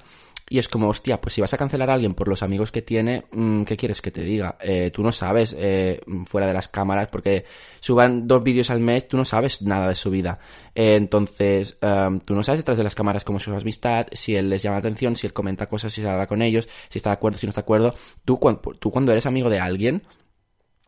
[0.49, 2.83] Y es como, hostia, pues si vas a cancelar a alguien por los amigos que
[2.83, 4.59] tiene, mm, ¿qué quieres que te diga?
[4.61, 7.47] Eh, tú no sabes, eh, fuera de las cámaras, porque
[7.81, 10.39] suban dos vídeos al mes, tú no sabes nada de su vida.
[10.77, 11.79] entonces,
[12.27, 14.77] tú no sabes detrás de las cámaras cómo es su amistad, si él les llama
[14.77, 17.39] la atención, si él comenta cosas, si se habla con ellos, si está de acuerdo,
[17.39, 17.95] si no está de acuerdo.
[18.25, 18.41] Tú,
[18.81, 20.03] tú cuando eres amigo de alguien,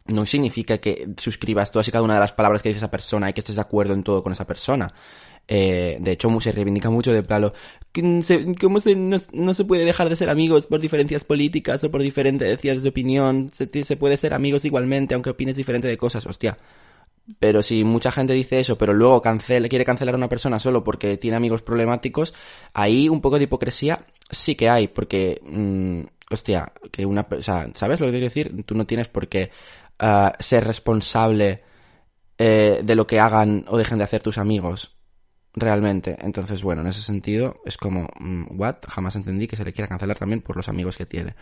[0.08, 3.30] no significa que suscribas todas y cada una de las palabras que dice esa persona
[3.30, 4.92] y que estés de acuerdo en todo con esa persona.
[5.48, 7.52] Eh, de hecho, se reivindica mucho de plano,
[8.60, 12.82] ¿cómo se, no, se puede dejar de ser amigos por diferencias políticas o por diferencias
[12.82, 13.50] de opinión?
[13.52, 16.58] Se, puede ser amigos igualmente, aunque opines diferente de cosas, hostia.
[17.38, 20.84] Pero si mucha gente dice eso, pero luego cancela, quiere cancelar a una persona solo
[20.84, 22.34] porque tiene amigos problemáticos,
[22.72, 27.68] ahí un poco de hipocresía sí que hay, porque, mm, hostia, que una, o sea,
[27.74, 28.64] ¿sabes lo que quiero decir?
[28.64, 29.50] Tú no tienes por qué
[30.38, 31.62] ser responsable
[32.38, 34.92] eh, de lo que hagan o dejen de hacer tus amigos.
[35.58, 36.18] realmente.
[36.20, 38.76] Entonces, bueno, en ese sentido es como, mm, what?
[38.86, 41.34] Jamás entendí que se le quiera cancelar también por los amigos que tiene.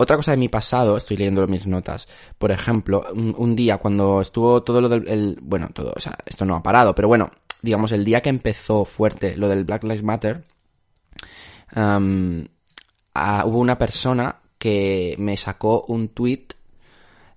[0.00, 2.08] otra cosa de mi pasado, estoy leyendo mis notas.
[2.38, 6.54] Por ejemplo, un, día cuando estuvo todo lo del, bueno, todo, o sea, esto no
[6.56, 7.30] ha parado, pero bueno,
[7.62, 10.44] digamos, el día que empezó fuerte lo del Black Lives Matter,
[11.74, 16.48] hubo una persona que me sacó un tweet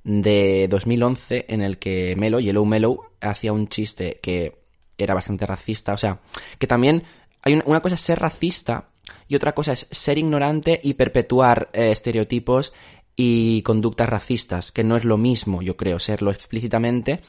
[0.04, 4.60] de 2011 en el que Melo, Yellow Melo, hacía un chiste que
[4.98, 5.94] era bastante racista.
[5.94, 6.20] O sea,
[6.58, 7.04] que también
[7.44, 8.90] hay una, cosa es ser racista
[9.28, 12.74] y otra cosa es ser ignorante y perpetuar eh, estereotipos
[13.16, 17.22] y conductas racistas, que no es lo mismo, yo creo, serlo explícitamente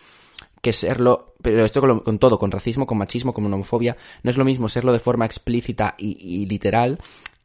[0.61, 4.45] que serlo, pero esto con, todo, con racismo, con machismo, con homofobia, no es lo
[4.45, 7.01] mismo serlo de forma explícita y literal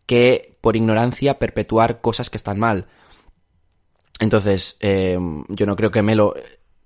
[0.07, 2.87] que por ignorancia perpetuar cosas que están mal.
[4.19, 6.33] Entonces, eh, yo no creo que Melo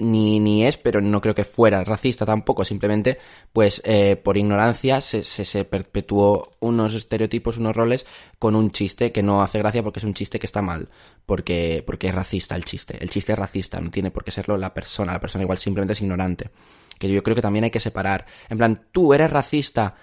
[0.02, 2.66] ni, ni es, pero no creo que fuera racista tampoco.
[2.66, 3.20] Simplemente,
[3.54, 8.06] pues, eh, por ignorancia se, se, perpetuó unos estereotipos, unos roles
[8.40, 10.90] con un chiste que no hace gracia porque es un chiste que está mal.
[11.26, 12.98] Porque, porque es racista el chiste.
[13.00, 15.14] El chiste es racista, no tiene por qué serlo la persona.
[15.14, 16.50] La persona igual simplemente es ignorante.
[16.98, 18.26] Que yo creo que también hay que separar.
[18.50, 19.96] En plan, tú eres racista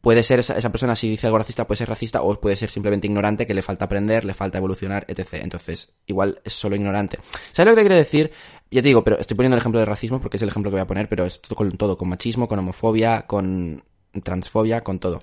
[0.00, 3.06] puede ser esa, persona, si dice algo racista, puede ser racista o puede ser simplemente
[3.06, 5.34] ignorante, que le falta aprender, le falta evolucionar, etc.
[5.42, 7.18] Entonces, igual es solo ignorante.
[7.52, 8.30] ¿Sabes lo que te quiero decir?
[8.70, 10.76] Ya te digo, pero estoy poniendo el ejemplo de racismo porque es el ejemplo que
[10.76, 13.82] voy a poner, pero es con todo, con machismo, con homofobia, con
[14.22, 15.20] transfobia, con todo.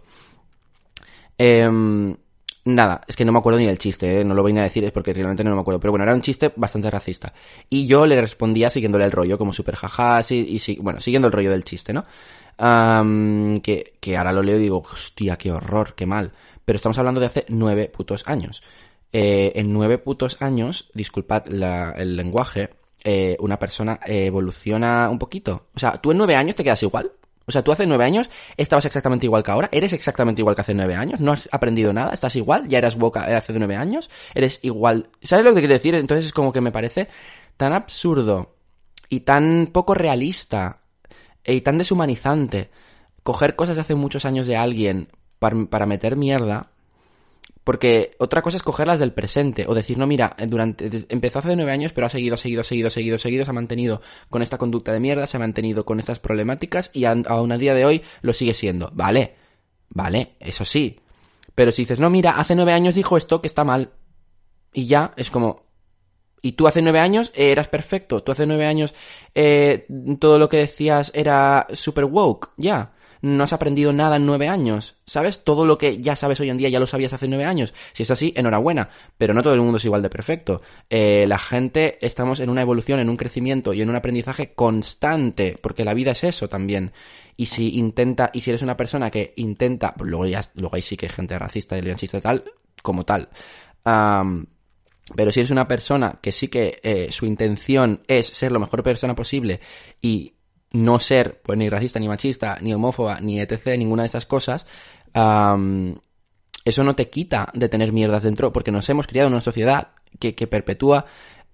[1.38, 2.16] Em,
[2.66, 4.24] nada, es que no me acuerdo ni del chiste, ¿eh?
[4.24, 5.80] no lo voy a decir, es porque realmente no me acuerdo.
[5.80, 7.34] Pero bueno, era un chiste bastante racista.
[7.70, 11.34] Y yo le respondía siguiéndole el rollo, como super jaja, y, y, bueno, siguiendo el
[11.34, 12.06] rollo del chiste, ¿no?
[12.58, 16.32] Que, que ahora lo leo y digo, hostia, qué horror, qué mal.
[16.66, 18.62] Pero estamos hablando de hace nueve putos años.
[19.14, 22.72] Eh, en nueve putos años, disculpad el lenguaje,
[23.04, 25.68] eh, una persona evoluciona un poquito.
[25.76, 27.12] O sea, tú en nueve años te quedas igual.
[27.46, 30.62] O sea, tú hace nueve años estabas exactamente igual que ahora, eres exactamente igual que
[30.62, 34.10] hace nueve años, no has aprendido nada, estás igual, ya eras boca hace nueve años,
[34.36, 35.10] eres igual.
[35.22, 35.96] ¿Sabes lo que quiero decir?
[35.96, 37.08] Entonces es como que me parece
[37.56, 38.58] tan absurdo
[39.08, 40.82] y tan poco realista
[41.54, 42.70] y tan deshumanizante
[43.24, 45.08] coger cosas de hace muchos años de alguien
[45.40, 46.72] para, meter mierda.
[47.64, 51.74] Porque otra cosa es cogerlas del presente o decir, no, mira, durante, empezó hace nueve
[51.74, 55.02] años, pero ha seguido, seguido, seguido, seguido, seguido, se ha mantenido con esta conducta de
[55.02, 58.54] mierda, se ha mantenido con estas problemáticas y aún a día de hoy lo sigue
[58.54, 58.90] siendo.
[58.94, 59.36] Vale,
[59.90, 61.02] vale, eso sí.
[61.54, 63.92] Pero si dices, no, mira, hace nueve años dijo esto que está mal.
[64.72, 65.67] Y ya, es como,
[66.42, 68.24] y tú hace nueve años eras perfecto.
[68.24, 68.94] Tú hace nueve años
[69.34, 69.86] eh,
[70.20, 72.52] todo lo que decías era super woke.
[72.58, 72.94] Ya.
[73.20, 74.98] No has aprendido nada en nueve años.
[75.06, 75.44] ¿Sabes?
[75.44, 77.74] Todo lo que ya sabes hoy en día ya lo sabías hace nueve años.
[77.94, 78.90] Si es así, enhorabuena.
[79.18, 80.62] Pero no todo el mundo es igual de perfecto.
[80.90, 85.58] Eh, la gente estamos en una evolución, en un crecimiento y en un aprendizaje constante.
[85.60, 86.92] Porque la vida es eso también.
[87.36, 90.96] Y si intenta, y si eres una persona que intenta, luego ya, luego ahí sí
[90.96, 91.82] que hay gente racista y
[92.22, 92.44] tal,
[92.82, 93.30] como tal.
[95.16, 98.84] Pero si eres una persona que sí que eh, su intención es ser la mejor
[98.84, 99.62] persona posible
[100.02, 100.34] y
[100.72, 104.66] no ser pues ni racista, ni machista, ni homófoba, ni etc., ninguna de estas cosas,
[106.68, 109.90] eso no te quita de tener mierdas dentro, porque nos hemos criado en una sociedad
[110.20, 111.06] que, perpetúa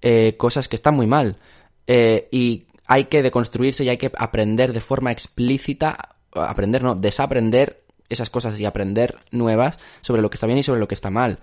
[0.01, 1.37] eh, cosas que están muy mal.
[1.85, 7.83] Eh, y hay que deconstruirse y hay que aprender de forma explícita, aprender, no, desaprender
[8.09, 11.09] esas cosas y aprender nuevas sobre lo que está bien y sobre lo que está
[11.09, 11.39] mal.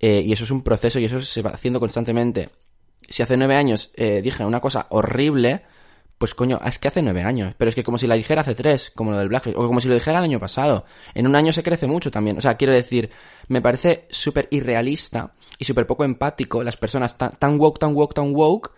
[0.00, 2.50] Eh, y eso es un proceso y eso se va haciendo constantemente.
[3.08, 5.62] Si hace nueve años eh, dije una cosa horrible,
[6.18, 7.54] pues coño, es que hace nueve años.
[7.58, 9.80] Pero es que como si la dijera hace tres, como lo del Blackface, o como
[9.80, 10.84] si lo dijera el año pasado.
[11.14, 12.38] En un año se crece mucho también.
[12.38, 13.10] O sea, quiero decir,
[13.48, 18.14] me parece súper irrealista y súper poco empático las personas tan, tan woke, tan woke,
[18.14, 18.72] tan woke,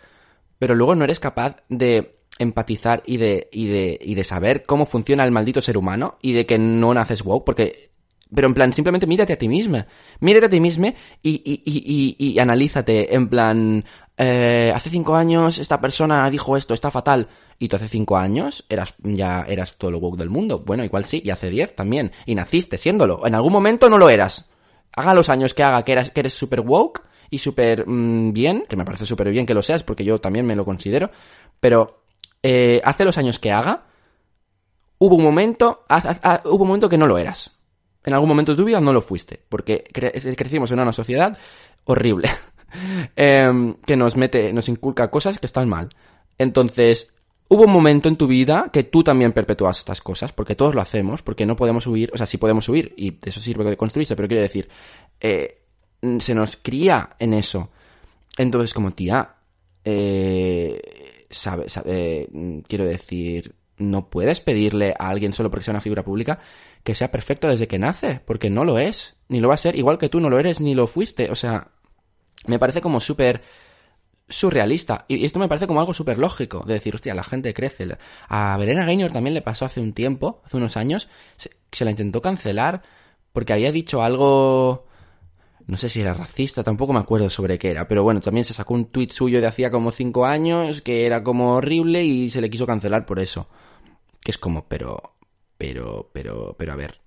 [0.59, 4.85] pero luego no eres capaz de empatizar y de, y de, y de saber cómo
[4.85, 7.91] funciona el maldito ser humano y de que no naces woke, porque
[8.35, 9.87] pero en plan, simplemente mírate a ti misma.
[10.21, 10.89] Mírate a ti misma
[11.23, 13.15] y, y, y, y, analízate.
[13.15, 13.85] En plan,
[14.17, 17.29] eh, hace cinco años esta persona dijo esto, está fatal.
[17.59, 20.63] Y tú hace cinco años eras ya eras todo lo woke del mundo.
[20.67, 22.13] Bueno, igual sí, y hace diez también.
[22.27, 23.25] Y naciste siéndolo.
[23.27, 24.51] En algún momento no lo eras.
[24.95, 28.77] Haga los años que haga que, que eres super woke y súper mm, bien, que
[28.77, 31.11] me parece súper bien que lo seas, porque yo también me lo considero.
[31.61, 32.03] Pero
[32.43, 33.85] eh, hace los años que haga,
[34.99, 35.85] hubo un momento,
[36.45, 37.56] hubo un momento que no lo eras
[38.07, 41.37] en algún momento de tu vida no lo fuiste, porque crecimos en una sociedad
[41.85, 42.31] horrible,
[43.17, 45.95] em, que nos mete, nos inculca cosas que están mal.
[46.39, 47.13] Entonces,
[47.49, 50.81] hubo un momento en tu vida que tú también perpetuas estas cosas, porque todos lo
[50.81, 54.15] hacemos, porque no podemos huir, o sea, sí podemos huir, y eso sirve de construirse,
[54.15, 54.69] pero quiero decir,
[55.21, 55.63] eh,
[56.21, 57.71] se nos cría en eso.
[58.39, 59.35] Entonces, como tía,
[59.85, 61.67] eh, sabe,
[62.69, 66.39] quiero decir, no puedes pedirle a alguien solo porque sea una figura pública
[66.87, 69.75] que sea perfecto desde que nace, porque no lo es, ni lo va a ser,
[69.75, 71.73] igual que tú no lo eres ni lo fuiste, o sea,
[72.47, 73.43] me parece como súper
[74.29, 75.05] surrealista.
[75.09, 77.89] Y esto me parece como algo súper lógico, de decir, hostia, la gente crece.
[78.29, 81.91] A Verena Gaynor también le pasó hace un tiempo, hace unos años, se, se la
[81.91, 82.83] intentó cancelar
[83.33, 84.87] porque había dicho algo...
[85.67, 88.55] No sé si era racista, tampoco me acuerdo sobre qué era, pero bueno, también se
[88.55, 92.41] sacó un tuit suyo de hacía como cinco años que era como horrible y se
[92.41, 93.49] le quiso cancelar por eso.
[94.23, 95.16] Que es como, pero,
[95.59, 97.01] pero, pero, pero a ver.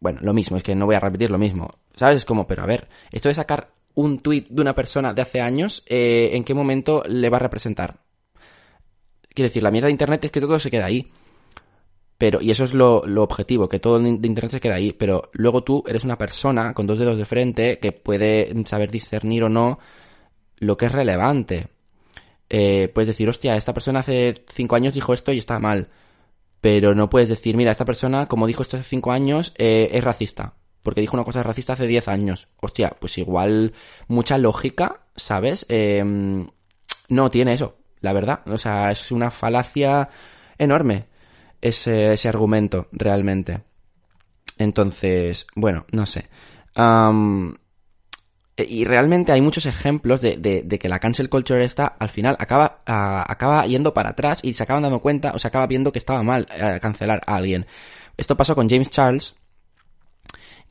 [0.00, 1.70] Bueno, lo mismo, es que no voy a repetir lo mismo.
[1.94, 2.18] ¿Sabes?
[2.18, 5.40] Es como, pero a ver, esto de sacar un tuit de una persona de hace
[5.40, 7.96] años, eh, ¿en qué momento le va a representar?
[9.28, 11.10] Quiero decir, la mierda de Internet es que todo se queda ahí.
[12.16, 14.92] Pero, y eso es lo, objetivo, que todo de Internet se queda ahí.
[14.92, 19.44] Pero luego tú eres una persona con dos dedos de frente que puede saber discernir
[19.44, 19.78] o no
[20.58, 21.68] lo que es relevante.
[22.48, 25.88] Eh, puedes decir, hostia, esta persona hace cinco años dijo esto y está mal.
[26.64, 30.02] Pero no puedes decir, mira, esta persona, como dijo esto hace cinco años, eh, es
[30.02, 32.48] racista porque dijo una cosa racista hace 10 años.
[32.60, 33.72] Hostia, pues igual
[34.06, 35.64] mucha lógica, ¿sabes?
[35.70, 36.46] Em,
[37.08, 38.40] no tiene eso, la verdad.
[38.46, 40.10] O sea, es una falacia
[40.58, 41.06] enorme
[41.62, 43.62] ese, ese argumento, realmente.
[44.58, 46.28] Entonces, bueno, no sé.
[48.56, 52.82] Y realmente hay muchos ejemplos de, de, que la cancel culture esta al final acaba,
[52.86, 56.22] acaba yendo para atrás y se acaban dando cuenta o se acaba viendo que estaba
[56.22, 57.66] mal eh, cancelar a alguien.
[58.16, 59.34] Esto pasó con James Charles,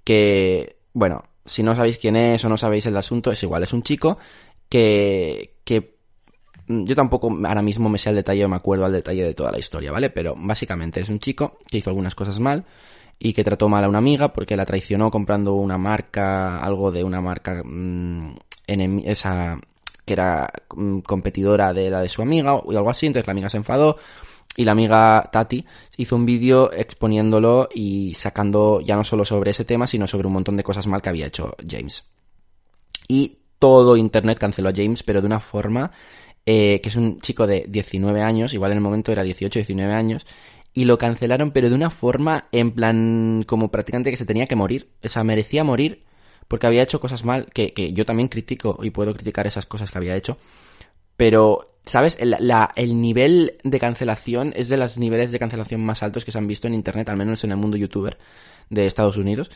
[0.05, 3.73] que, bueno, si no sabéis quién es o no sabéis el asunto, es igual, es
[3.73, 4.17] un chico
[4.69, 5.97] que, que
[6.67, 9.51] mm, yo tampoco ahora mismo me sé el detalle me acuerdo al detalle de toda
[9.51, 10.09] la historia, ¿vale?
[10.09, 12.63] Pero básicamente es un chico que hizo algunas cosas mal
[13.19, 17.03] y que trató mal a una amiga porque la traicionó comprando una marca, algo de
[17.03, 18.35] una marca mmm,
[18.67, 19.59] esa
[20.05, 23.49] que era mm, competidora de la de su amiga o algo así, entonces la amiga
[23.49, 23.97] se enfadó
[24.55, 25.65] y la amiga Tati
[25.97, 30.33] hizo un vídeo exponiéndolo y sacando ya no solo sobre ese tema, sino sobre un
[30.33, 32.03] montón de cosas mal que había hecho James.
[33.07, 35.91] Y todo Internet canceló a James, pero de una forma
[36.45, 39.93] eh, que es un chico de 19 años, igual en el momento era 18, 19
[39.93, 40.25] años,
[40.73, 44.55] y lo cancelaron, pero de una forma en plan como prácticamente que se tenía que
[44.55, 44.89] morir.
[45.03, 46.03] O sea, merecía morir
[46.47, 49.91] porque había hecho cosas mal, que, que yo también critico y puedo criticar esas cosas
[49.91, 50.37] que había hecho,
[51.17, 52.17] pero ¿Sabes?
[52.19, 56.31] El, la, el nivel de cancelación es de los niveles de cancelación más altos que
[56.31, 58.17] se han visto en Internet, al menos en el mundo youtuber
[58.69, 59.51] de Estados Unidos.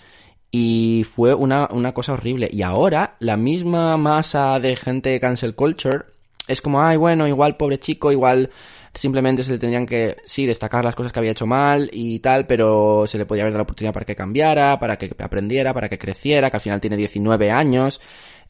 [0.52, 2.50] Y fue una, una cosa horrible.
[2.52, 6.06] Y ahora, la misma masa de gente cancel culture
[6.50, 8.50] es como, ay, bueno, igual pobre chico, igual
[8.98, 12.48] simplemente se le tendrían que, sí, destacar las cosas que había hecho mal y tal,
[12.48, 15.90] pero se le podía haber dado la oportunidad para que cambiara, para que aprendiera, para
[15.90, 18.02] que creciera, que al final tiene 19 años.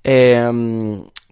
[0.04, 0.50] Eh,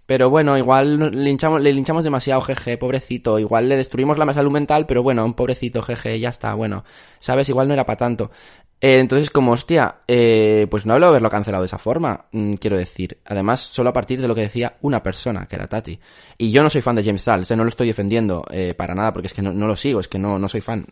[0.06, 3.40] pero bueno, igual le hinchamos, le linchamos demasiado, jeje, pobrecito.
[3.40, 6.84] Igual le destruimos la salud mental, pero bueno, un pobrecito, jeje, ya está, bueno.
[7.18, 7.48] ¿Sabes?
[7.48, 8.30] Igual no era para tanto.
[8.80, 12.54] Eh, entonces, como hostia, eh, pues no hablo de haberlo cancelado de esa forma, mm,
[12.54, 13.18] quiero decir.
[13.24, 15.98] Además, solo a partir de lo que decía una persona, que era Tati.
[16.38, 18.94] Y yo no soy fan de James Charles, eh, no lo estoy defendiendo eh, para
[18.94, 20.86] nada, porque es que no, no lo sigo, es que no, no soy fan.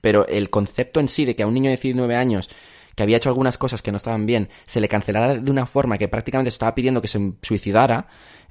[0.00, 2.50] Pero el concepto en sí de que a un niño de 19 años
[2.94, 5.98] que había hecho algunas cosas que no estaban bien, se le cancelara de una forma
[5.98, 8.06] que prácticamente estaba pidiendo que se suicidara,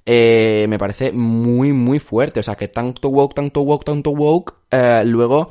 [0.05, 2.39] eh, me parece muy, muy fuerte.
[2.39, 5.49] O sea, que tanto woke, tanto woke, tanto woke, eh, luego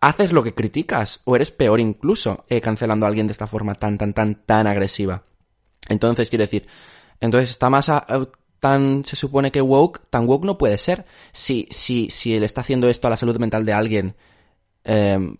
[0.00, 3.74] haces lo que criticas, o eres peor incluso, eh, cancelando a alguien de esta forma
[3.74, 5.24] tan, tan, tan, tan agresiva.
[5.88, 6.66] Entonces, quiero decir,
[7.20, 8.06] entonces esta masa
[8.60, 11.06] tan se supone que woke, tan woke no puede ser.
[11.32, 14.16] Si, si, si él está haciendo esto a la salud mental de alguien,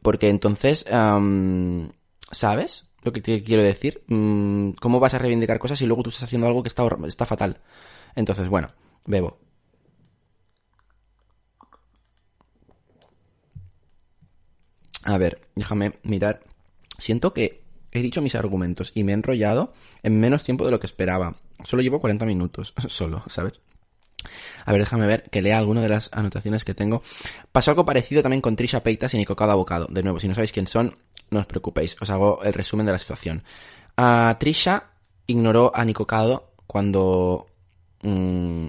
[0.03, 0.84] porque entonces,
[2.31, 4.03] ¿Sabes lo que te quiero decir?
[4.09, 7.61] Mm, ¿Cómo vas a reivindicar cosas y luego tú estás haciendo algo que está, fatal?
[8.14, 8.68] Entonces, bueno,
[9.07, 9.39] bebo.
[15.05, 16.41] A ver, déjame mirar.
[16.99, 17.62] Siento que
[17.93, 19.72] he dicho mis argumentos y me he enrollado
[20.03, 21.37] en menos tiempo de lo que esperaba.
[21.64, 23.61] Solo llevo 40 minutos, solo, ¿sabes?
[24.64, 27.03] A ver, déjame ver que lea alguna de las anotaciones que tengo.
[27.53, 29.87] Pasó algo parecido también con Trisha Peitas y Nicocado Abocado.
[29.89, 30.97] De nuevo, si no sabéis quién son,
[31.31, 33.43] no os preocupéis, os hago el resumen de la situación.
[34.39, 34.91] Trisha
[35.26, 37.47] ignoró a Nicocado cuando...
[38.03, 38.68] Mm,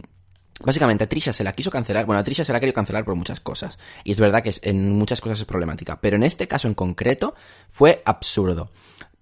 [0.64, 2.05] básicamente a Trisha se la quiso cancelar.
[2.05, 3.78] Bueno, a Trisha se la ha querido cancelar por muchas cosas.
[4.03, 5.99] Y es verdad que en muchas cosas es problemática.
[6.01, 7.36] Pero en este caso en concreto
[7.70, 8.72] fue absurdo.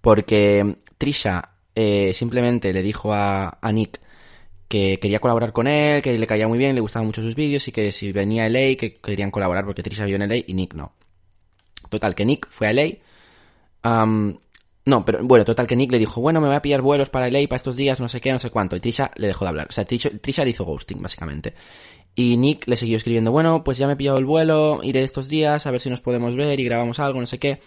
[0.00, 4.00] Porque Trisha eh, simplemente le dijo a, a Nick
[4.68, 7.66] que quería colaborar con él, que le caía muy bien, le gustaban mucho sus vídeos
[7.68, 10.54] y que si venía a LA que querían colaborar porque Trisha vio en LA y
[10.54, 10.92] Nick no.
[11.88, 12.98] Total, que Nick fue a LA.
[13.84, 17.28] No, pero bueno, total que Nick le dijo, bueno, me voy a pillar vuelos para
[17.28, 18.74] LA para estos días, no sé qué, no sé cuánto.
[18.74, 19.66] Y Trisha le dejó de hablar.
[19.68, 21.54] O sea, Trisha, le hizo ghosting, básicamente.
[22.14, 25.28] Y Nick le siguió escribiendo, bueno, pues ya me he pillado el vuelo, iré estos
[25.28, 27.60] días a ver si nos podemos ver y grabamos algo, no sé qué.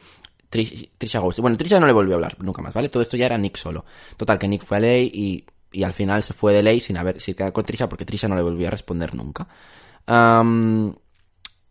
[0.50, 1.44] Trisha Ghosting.
[1.44, 2.90] Bueno, Trisha no le volvió a hablar nunca más, ¿vale?
[2.90, 3.86] Todo esto ya era Nick solo.
[4.18, 6.98] Total, que Nick fue a Ley y, y al final se fue de Ley sin
[6.98, 9.48] haber, sin quedar con Trisha porque Trisha no le volvió a responder nunca.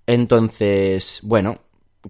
[0.07, 1.59] entonces, bueno,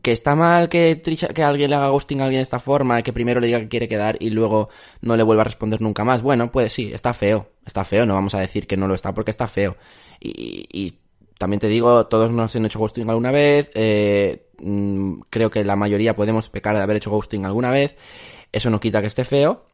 [0.02, 1.02] que está mal que,
[1.34, 3.68] que alguien le haga ghosting a alguien de esta forma, que primero le diga que
[3.68, 4.68] quiere quedar y luego
[5.00, 6.22] no le vuelva a responder nunca más.
[6.22, 9.12] Bueno, pues sí, está feo, está feo, no vamos a decir que no lo está
[9.12, 9.76] porque está feo.
[10.20, 10.98] Y,
[11.38, 15.74] también te digo, todos nos han hecho ghosting alguna vez, eh, mm, creo que la
[15.74, 17.96] mayoría podemos pecar de haber hecho ghosting alguna vez,
[18.52, 19.64] eso no quita que esté feo,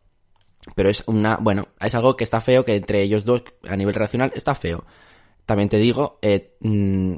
[0.77, 3.95] pero es una, bueno, es algo que está feo, que entre ellos dos, a nivel
[3.95, 4.85] relacional, está feo.
[5.45, 7.17] También te digo, eh, mm,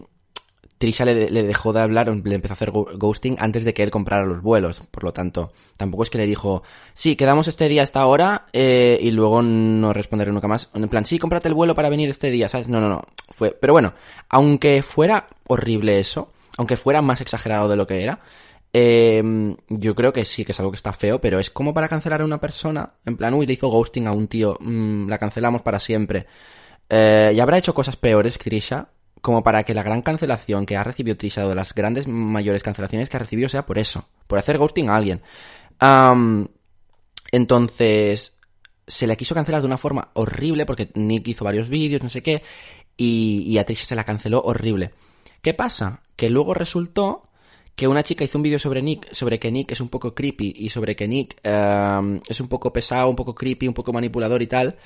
[0.79, 4.25] Trisha le, dejó de hablar, le empezó a hacer ghosting antes de que él comprara
[4.25, 4.83] los vuelos.
[4.91, 6.63] Por lo tanto, tampoco es que le dijo,
[6.95, 10.71] sí, quedamos este día a esta hora eh, y luego no responderé nunca más.
[10.75, 12.69] En plan, sí, cómprate el vuelo para venir este día, ¿sabes?
[12.69, 13.03] No, no, no.
[13.35, 13.95] Fue, pero bueno,
[14.29, 18.21] aunque fuera horrible eso, aunque fuera más exagerado de lo que era,
[18.73, 21.89] eh, yo creo que sí, que es algo que está feo, pero es como para
[21.89, 22.95] cancelar a una persona.
[23.05, 26.27] En plan, uy, le hizo ghosting a un tío, mm, la cancelamos para siempre.
[26.89, 28.89] Eh, y habrá hecho cosas peores, Trisha,
[29.21, 32.63] como para que la gran cancelación que ha recibido Trisha, o de las grandes mayores
[32.63, 35.23] cancelaciones que ha recibido, sea por eso, por hacer ghosting a alguien.
[37.33, 38.39] entonces,
[38.87, 42.23] se le quiso cancelar de una forma horrible, porque Nick hizo varios vídeos, no sé
[42.23, 42.43] qué,
[42.97, 44.93] y, a Trisha se la canceló horrible.
[45.41, 46.03] ¿Qué pasa?
[46.17, 47.29] Que luego resultó
[47.77, 50.53] que una chica hizo un vídeo sobre Nick, sobre que Nick es un poco creepy
[50.57, 54.49] y sobre que Nick es un poco pesado, un poco creepy, un poco manipulador y
[54.49, 54.77] tal,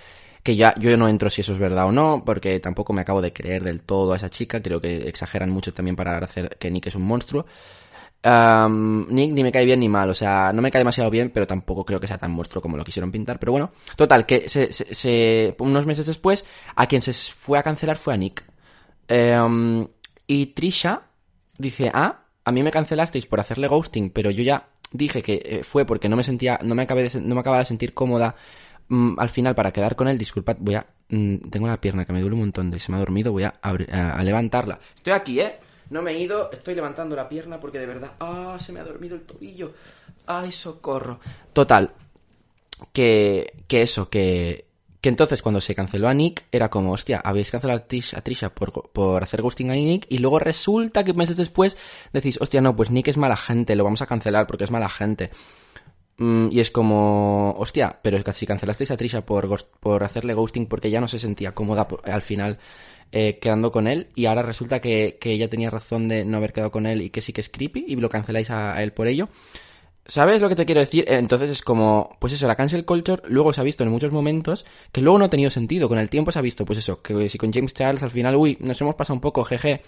[0.42, 3.22] que ya yo no entro si eso es verdad o no, porque tampoco me acabo
[3.22, 6.70] de creer del todo a esa chica, creo que exageran mucho también para hacer que
[6.70, 7.46] Nick es un monstruo.
[8.24, 11.46] Nick ni me cae bien ni mal, o sea, no me cae demasiado bien, pero
[11.46, 13.38] tampoco creo que sea tan monstruo como lo quisieron pintar.
[13.38, 18.14] Pero bueno, total, que se, unos meses después, a quien se fue a cancelar fue
[18.14, 18.44] a Nick.
[19.08, 19.86] Em,
[20.26, 21.02] y Trisha
[21.58, 25.64] dice, ah, a mí me cancelasteis por hacerle ghosting, pero yo ya dije que eh,
[25.64, 28.34] fue porque no me sentía, no me acabé de, no me acababa de sentir cómoda
[28.92, 30.86] Mm, al final, para quedar con él, disculpad, voy a...
[31.08, 32.78] Mm, tengo la pierna que me duele un montón de...
[32.78, 34.78] Se me ha dormido, voy a, a, levantarla.
[34.94, 35.58] Estoy aquí, ¿eh?
[35.88, 38.12] No me he ido, estoy levantando la pierna porque de verdad...
[38.20, 38.58] ¡Ah!
[38.60, 39.72] se me ha dormido el tobillo.
[40.26, 41.20] ¡Ay, socorro!
[41.54, 41.90] Total.
[42.92, 44.66] Que, que eso, que,
[45.00, 48.90] que entonces cuando se canceló a Nick era como, hostia, habéis cancelado a Trisha, por,
[48.90, 51.78] por, hacer ghosting a Nick y luego resulta que meses después
[52.12, 54.90] decís, hostia, no, pues Nick es mala gente, lo vamos a cancelar porque es mala
[54.90, 55.30] gente.
[56.22, 60.88] Mm, y es como, hostia, pero si cancelasteis a Trisha por, por hacerle ghosting porque
[60.88, 62.58] ya no se sentía cómoda al final
[63.10, 66.52] eh, quedando con él y ahora resulta que, que, ella tenía razón de no haber
[66.52, 69.08] quedado con él y que sí que es creepy y lo canceláis a, él por
[69.08, 69.30] ello.
[70.04, 71.04] ¿Sabes lo que te quiero decir?
[71.06, 74.64] Entonces es como, pues eso, la cancel culture luego se ha visto en muchos momentos
[74.90, 75.88] que luego no ha tenido sentido.
[75.88, 78.34] Con el tiempo se ha visto, pues eso, que si con James Charles al final,
[78.34, 79.82] uy, nos hemos pasado un poco, jeje.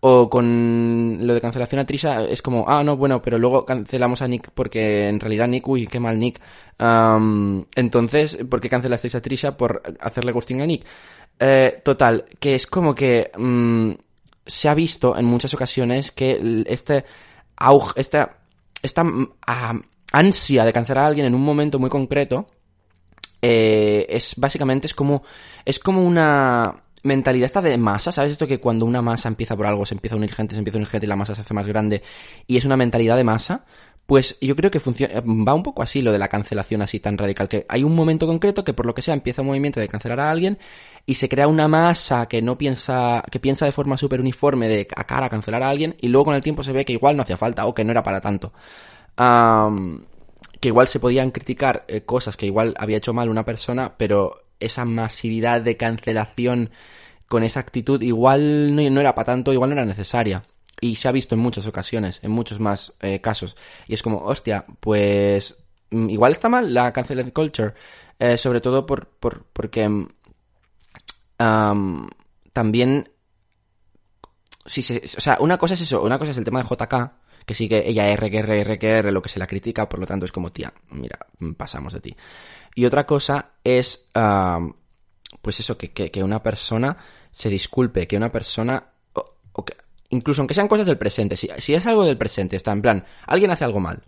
[0.00, 4.22] O con lo de cancelación a Trisha es como, ah, no, bueno, pero luego cancelamos
[4.22, 6.40] a Nick porque en realidad Nick, uy, qué mal Nick.
[7.74, 10.84] entonces, ¿por qué cancelasteis a Trisha por hacerle ghosting a Nick?
[11.38, 13.92] Eh, total, que es como que mm,
[14.46, 17.04] se ha visto en muchas ocasiones que este
[17.56, 18.38] auge, esta,
[18.86, 19.28] esta mm,
[20.12, 22.46] ansia de cancelar a alguien en un momento muy concreto,
[23.42, 25.22] eh, es básicamente es como,
[25.64, 28.32] es como una, mentalidad esta de masa, ¿sabes?
[28.32, 30.76] Esto que cuando una masa empieza por algo, se empieza a unir gente, se empieza
[30.76, 32.02] a unir gente y la masa se hace más grande
[32.46, 33.64] y es una mentalidad de masa,
[34.06, 37.18] pues yo creo que funciona, va un poco así lo de la cancelación así tan
[37.18, 39.88] radical, que hay un momento concreto que por lo que sea empieza un movimiento de
[39.88, 40.58] cancelar a alguien
[41.04, 44.88] y se crea una masa que no piensa, que piensa de forma súper uniforme de
[44.94, 47.16] a cara a cancelar a alguien y luego con el tiempo se ve que igual
[47.16, 48.52] no hacía falta o que no era para tanto.
[50.60, 54.46] que igual se podían criticar eh, cosas que igual había hecho mal una persona, pero
[54.60, 56.70] esa masividad de cancelación
[57.28, 60.42] con esa actitud igual no, era para tanto, igual no era necesaria.
[60.80, 63.56] Y se ha visto en muchas ocasiones, en muchos más eh, casos.
[63.86, 65.56] Y es como, hostia, pues
[65.90, 67.74] mm, igual está mal la cancel culture.
[68.18, 69.90] Eh, sobre todo por, por porque
[72.52, 73.10] también
[74.66, 77.12] si o sea, una cosa es eso, una cosa es el tema de JK,
[77.44, 80.32] que sí que ella RQR, RQR, lo que se la critica, por lo tanto es
[80.32, 81.18] como, tía, mira,
[81.56, 82.16] pasamos de ti.
[82.74, 84.10] Y otra cosa es,
[85.40, 86.96] pues eso, que, que, una persona
[87.30, 88.92] se disculpe, que una persona,
[89.52, 89.76] o, que,
[90.10, 93.04] incluso aunque sean cosas del presente, si, si es algo del presente, está en plan,
[93.26, 94.02] alguien hace algo mal,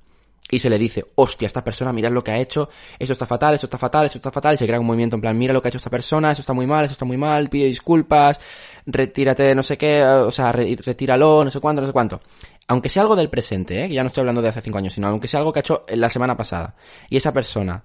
[0.51, 3.55] y se le dice, hostia, esta persona, mirad lo que ha hecho, esto está fatal,
[3.55, 5.61] esto está fatal, esto está fatal, y se crea un movimiento en plan, mira lo
[5.61, 8.41] que ha hecho esta persona, eso está muy mal, eso está muy mal, pide disculpas,
[8.87, 12.21] retírate no sé qué, o sea, retíralo, no sé cuánto, no sé cuánto
[12.69, 13.89] aunque sea algo del presente, ¿eh?
[13.89, 15.85] ya no estoy hablando de hace cinco años, sino aunque sea algo que ha hecho
[15.89, 16.77] la semana pasada,
[17.09, 17.83] y esa persona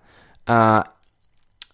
[0.48, 0.82] uh,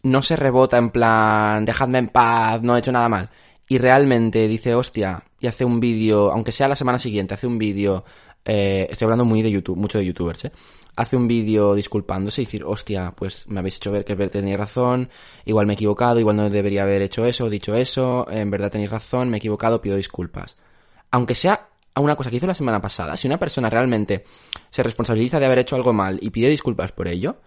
[0.03, 3.29] no se rebota en plan, dejadme en paz, no he hecho nada mal,
[3.67, 7.57] y realmente dice, hostia, y hace un vídeo, aunque sea la semana siguiente, hace un
[7.57, 8.03] vídeo,
[8.45, 10.51] eh, estoy hablando muy de YouTube, mucho de youtubers, ¿eh?
[10.95, 15.09] Hace un vídeo disculpándose y decir, hostia, pues me habéis hecho ver que tenía razón,
[15.45, 18.91] igual me he equivocado, igual no debería haber hecho eso, dicho eso, en verdad tenéis
[18.91, 20.57] razón, me he equivocado, pido disculpas.
[21.11, 24.23] Aunque sea una cosa que hizo la semana pasada, si una persona realmente
[24.69, 27.37] se responsabiliza de haber hecho algo mal y pide disculpas por ello,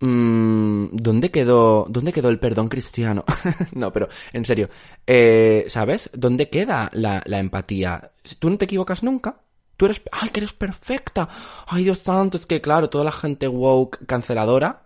[0.00, 3.24] ¿dónde quedó, dónde quedó el perdón cristiano?
[3.74, 4.70] no, pero en serio,
[5.06, 6.10] eh, ¿sabes?
[6.12, 8.12] ¿Dónde queda la, la empatía?
[8.38, 9.40] ¿Tú no te equivocas nunca?
[9.76, 11.28] Tú eres, ay, que eres perfecta.
[11.66, 14.82] Ay, Dios santo, es que claro, toda la gente woke canceladora,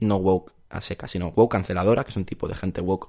[0.00, 3.08] no woke a seca, sino woke canceladora, que es un tipo de gente woke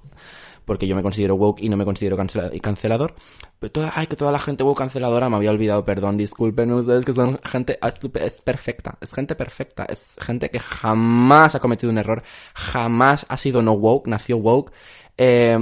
[0.67, 3.15] porque yo me considero woke y no me considero cancelador.
[3.57, 7.05] Pero toda, ay, que toda la gente woke canceladora me había olvidado, perdón, disculpen ustedes
[7.05, 11.89] que son gente, ah, es perfecta, es gente perfecta, es gente que jamás ha cometido
[11.89, 12.21] un error,
[12.53, 14.73] jamás ha sido no woke, nació woke,
[15.17, 15.57] eh,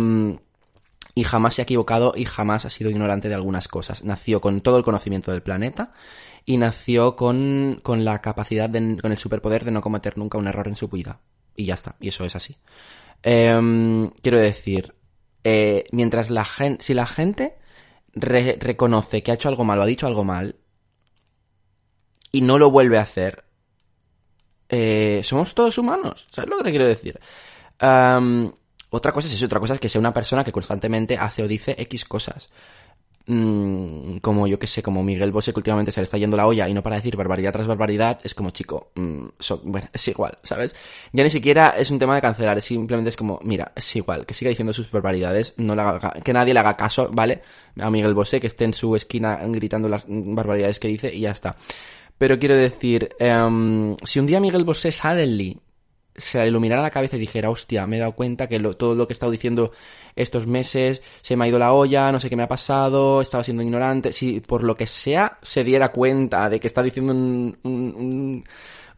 [1.13, 4.03] y jamás se ha equivocado y jamás ha sido ignorante de algunas cosas.
[4.03, 5.93] Nació con todo el conocimiento del planeta
[6.45, 10.47] y nació con, con la capacidad, de, con el superpoder de no cometer nunca un
[10.47, 11.19] error en su vida.
[11.55, 12.57] Y ya está, y eso es así.
[13.27, 14.93] Em, quiero decir,
[15.43, 17.57] eh, mientras la gente, si la gente
[18.13, 20.57] reconoce que ha hecho algo mal o ha dicho algo mal
[22.31, 23.45] y no lo vuelve a hacer,
[24.69, 26.27] eh, somos todos humanos.
[26.29, 27.19] ¿Sabes lo que te quiero decir?
[28.91, 31.47] otra cosa es eso, otra cosa es que sea una persona que constantemente hace o
[31.47, 32.47] dice X cosas.
[33.27, 36.45] Mm, como yo que sé, como Miguel Bosé que últimamente se le está yendo la
[36.45, 39.25] olla y no para decir barbaridad tras barbaridad, es como chico, mm,
[39.63, 40.75] bueno, es igual, ¿sabes?
[41.11, 44.35] Ya ni siquiera es un tema de cancelar, simplemente es como, mira, es igual, que
[44.35, 47.41] siga diciendo sus barbaridades, no haga, que nadie le haga caso, ¿vale?
[47.79, 51.31] A Miguel Bosé que esté en su esquina gritando las barbaridades que dice y ya
[51.31, 51.55] está.
[52.17, 55.25] Pero quiero decir, em, si un día Miguel Bosé sale
[56.17, 59.13] se iluminara la cabeza y dijera, hostia, me he dado cuenta que todo lo que
[59.13, 59.71] he estado diciendo
[60.15, 63.43] estos meses se me ha ido la olla, no sé qué me ha pasado, estaba
[63.43, 68.45] siendo ignorante, si por lo que sea se diera cuenta de que está diciendo un,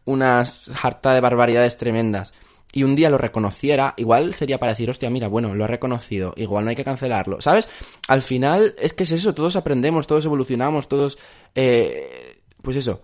[0.04, 0.44] una
[0.82, 2.32] harta de barbaridades tremendas
[2.72, 6.34] y un día lo reconociera, igual sería para decir, hostia, mira, bueno, lo ha reconocido,
[6.36, 7.68] igual no hay que cancelarlo, ¿sabes?
[8.06, 11.18] Al final es que es eso, todos aprendemos, todos evolucionamos, todos,
[11.54, 13.02] eh, pues eso,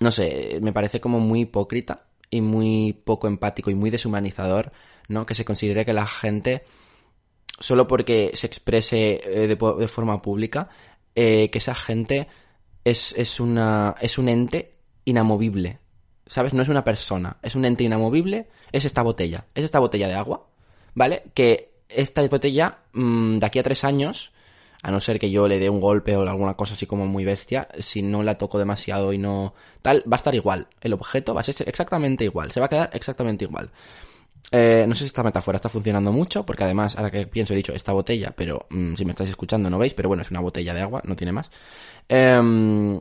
[0.00, 4.72] no sé, me parece como muy hipócrita y muy poco empático y muy deshumanizador,
[5.08, 5.26] ¿no?
[5.26, 6.64] Que se considere que la gente,
[7.58, 10.68] solo porque se exprese eh, de, forma pública,
[11.14, 12.28] eh, que esa gente
[12.84, 15.78] es, es, una, es un ente inamovible.
[16.26, 16.52] ¿Sabes?
[16.52, 20.14] No es una persona, es un ente inamovible, es esta botella, es esta botella de
[20.14, 20.46] agua,
[20.94, 21.22] ¿vale?
[21.32, 24.32] Que esta botella, mm, de aquí a tres años,
[24.82, 27.24] a no ser que yo le dé un golpe o alguna cosa así como muy
[27.24, 30.68] bestia, si no la toco demasiado y no tal, va a estar igual.
[30.80, 33.70] El objeto va a ser exactamente igual, se va a quedar exactamente igual.
[34.50, 37.56] Eh, no sé si esta metáfora está funcionando mucho, porque además, ahora que pienso, he
[37.56, 40.40] dicho esta botella, pero mm, si me estáis escuchando no veis, pero bueno, es una
[40.40, 41.50] botella de agua, no tiene más.
[42.08, 43.00] Em,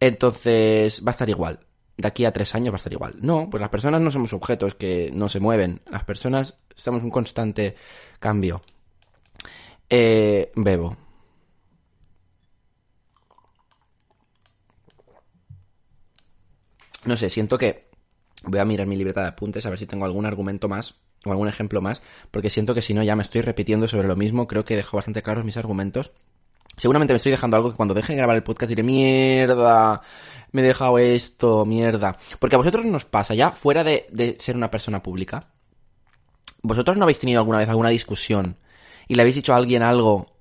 [0.00, 1.60] entonces, va a estar igual.
[1.96, 3.16] De aquí a tres años va a estar igual.
[3.20, 5.80] No, pues las personas no somos objetos que no se mueven.
[5.90, 7.76] Las personas estamos en un constante
[8.18, 8.60] cambio.
[9.88, 10.96] Eh, bebo.
[17.04, 17.88] No sé, siento que
[18.42, 21.30] voy a mirar mi libreta de apuntes a ver si tengo algún argumento más o
[21.30, 24.46] algún ejemplo más, porque siento que si no ya me estoy repitiendo sobre lo mismo,
[24.46, 26.12] creo que dejo bastante claros mis argumentos.
[26.76, 30.02] Seguramente me estoy dejando algo que cuando deje de grabar el podcast diré, mierda,
[30.52, 32.16] me he dejado esto, mierda.
[32.38, 35.48] Porque a vosotros nos pasa, ya fuera de, de ser una persona pública,
[36.62, 38.56] vosotros no habéis tenido alguna vez alguna discusión
[39.08, 40.36] y le habéis dicho a alguien algo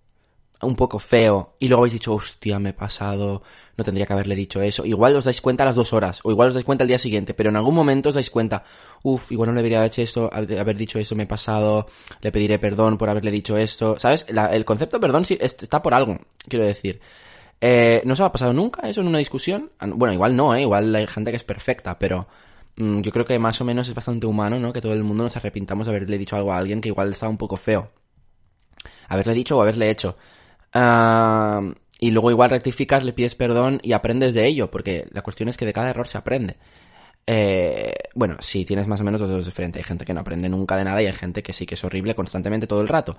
[0.61, 3.43] un poco feo y luego habéis dicho, hostia, me he pasado,
[3.77, 4.85] no tendría que haberle dicho eso.
[4.85, 6.99] Igual os dais cuenta a las dos horas, o igual os dais cuenta al día
[6.99, 8.63] siguiente, pero en algún momento os dais cuenta,
[9.03, 11.87] uff, igual no le debería haber hecho esto, haber dicho eso, me he pasado,
[12.21, 13.99] le pediré perdón por haberle dicho esto.
[13.99, 14.25] ¿Sabes?
[14.29, 16.99] el concepto perdón sí, está por algo, quiero decir.
[17.61, 19.71] Eh, ¿No os ha pasado nunca eso en una discusión?
[19.79, 20.61] Ah, bueno, igual no, ¿eh?
[20.61, 22.27] Igual hay gente que es perfecta, pero
[22.75, 24.73] mm, yo creo que más o menos es bastante humano, ¿no?
[24.73, 27.29] Que todo el mundo nos arrepintamos de haberle dicho algo a alguien que igual estaba
[27.29, 27.89] un poco feo
[29.07, 30.17] haberle dicho o haberle hecho.
[30.73, 31.61] Ah,
[31.99, 35.57] y luego igual rectificas, le pides perdón y aprendes de ello, porque la cuestión es
[35.57, 36.57] que de cada error se aprende.
[37.27, 39.79] Eh, bueno, si tienes más o menos dos dedos de frente.
[39.79, 41.83] Hay gente que no aprende nunca de nada y hay gente que sí que es
[41.83, 43.17] horrible constantemente todo el rato.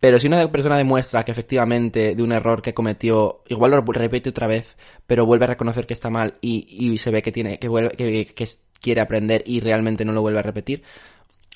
[0.00, 4.30] Pero si una persona demuestra que efectivamente de un error que cometió, igual lo repite
[4.30, 4.76] otra vez,
[5.06, 8.48] pero vuelve a reconocer que está mal y, se ve que tiene que, vuelve, que,
[8.80, 10.82] quiere aprender y realmente no lo vuelve a repetir,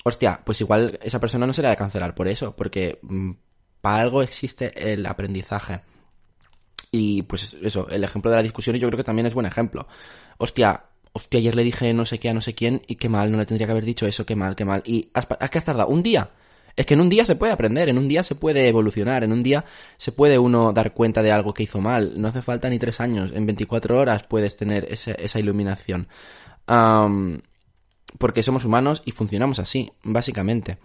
[0.03, 3.31] hostia, pues igual esa persona no se le ha de cancelar por eso, porque mm,
[3.81, 5.81] para algo existe el aprendizaje.
[6.91, 9.87] Y pues eso, el ejemplo de la discusión yo creo que también es buen ejemplo.
[10.37, 10.83] Hostia,
[11.13, 13.37] hostia, ayer le dije no sé qué a no sé quién y qué mal, no
[13.37, 14.81] le tendría que haber dicho eso, qué mal, qué mal.
[14.85, 16.31] Y has, has, has tardado un día
[16.75, 19.33] Es que en un día se puede aprender, en un día se puede evolucionar, en
[19.33, 19.65] un día
[19.97, 22.13] se puede uno dar cuenta de algo que hizo mal.
[22.19, 26.07] No hace falta ni tres años, en 24 horas puedes tener esa iluminación.
[28.17, 30.77] Porque somos humanos y funcionamos así, básicamente.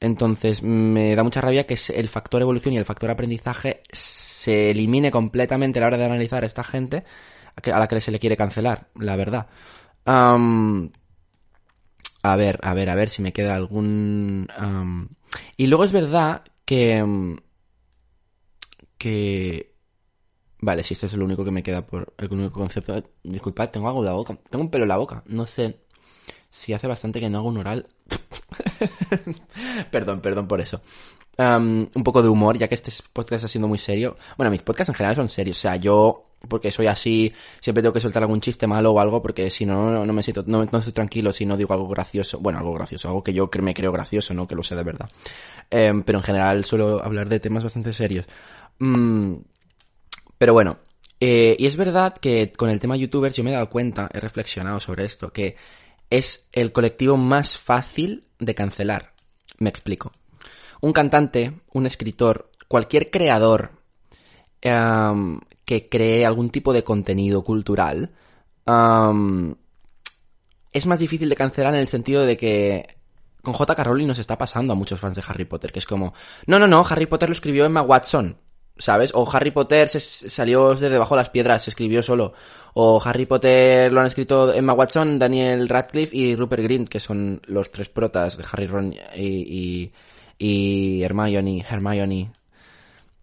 [0.00, 5.10] Entonces, me da mucha rabia que el factor evolución y el factor aprendizaje se elimine
[5.10, 7.04] completamente a la hora de analizar a esta gente
[7.54, 9.48] a la que se le quiere cancelar, la verdad.
[10.06, 10.36] a
[12.36, 14.48] ver, a ver, a ver si me queda algún...
[15.56, 17.38] Y luego es verdad que...
[18.98, 19.72] Que...
[20.60, 23.02] Vale, si esto es lo único que me queda por el único concepto.
[23.24, 24.38] Disculpad, tengo algo en la boca.
[24.48, 25.24] Tengo un pelo en la boca.
[25.26, 25.81] No sé
[26.52, 27.86] si hace bastante que no hago un oral.
[29.90, 30.82] perdón, perdón por eso.
[31.38, 34.18] un poco de humor, ya que este podcast está siendo muy serio.
[34.36, 35.56] Bueno, mis podcasts en general son serios.
[35.56, 39.22] O sea, yo, porque soy así, siempre tengo que soltar algún chiste malo o algo,
[39.22, 42.38] porque si no, no me siento, no, no estoy tranquilo si no digo algo gracioso.
[42.38, 45.08] Bueno, algo gracioso, algo que yo me creo gracioso, no que lo sé de verdad.
[45.70, 48.26] Em, pero en general suelo hablar de temas bastante serios.
[48.78, 49.36] Mm,
[50.36, 50.76] pero bueno,
[51.18, 54.20] eh, y es verdad que con el tema youtubers yo me he dado cuenta, he
[54.20, 55.56] reflexionado sobre esto, que
[56.12, 59.14] es el colectivo más fácil de cancelar.
[59.58, 60.12] Me explico.
[60.82, 63.72] Un cantante, un escritor, cualquier creador
[64.60, 68.10] em, que cree algún tipo de contenido cultural,
[68.66, 69.54] em,
[70.70, 72.96] es más difícil de cancelar en el sentido de que
[73.42, 73.82] con J.K.
[73.82, 76.12] Rowling nos está pasando a muchos fans de Harry Potter, que es como,
[76.46, 78.36] no, no, no, Harry Potter lo escribió Emma Watson,
[78.78, 79.12] ¿sabes?
[79.14, 82.32] O Harry Potter se salió de debajo de las piedras, se escribió solo.
[82.74, 87.40] O Harry Potter lo han escrito Emma Watson, Daniel Radcliffe y Rupert Grint, que son
[87.46, 89.92] los tres protas de Harry, Ron y,
[90.38, 92.32] y, Hermione, Hermione,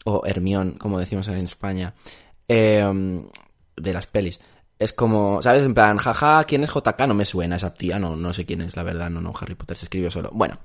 [0.06, 1.94] o Hermione, como decimos en España,
[2.48, 3.28] em,
[3.76, 4.40] de las pelis.
[4.78, 5.64] Es como, ¿sabes?
[5.64, 7.08] En plan, jaja, ¿quién es JK?
[7.08, 9.56] No me suena esa tía, no, no sé quién es, la verdad, no, no, Harry
[9.56, 10.30] Potter se escribió solo.
[10.32, 10.60] Bueno,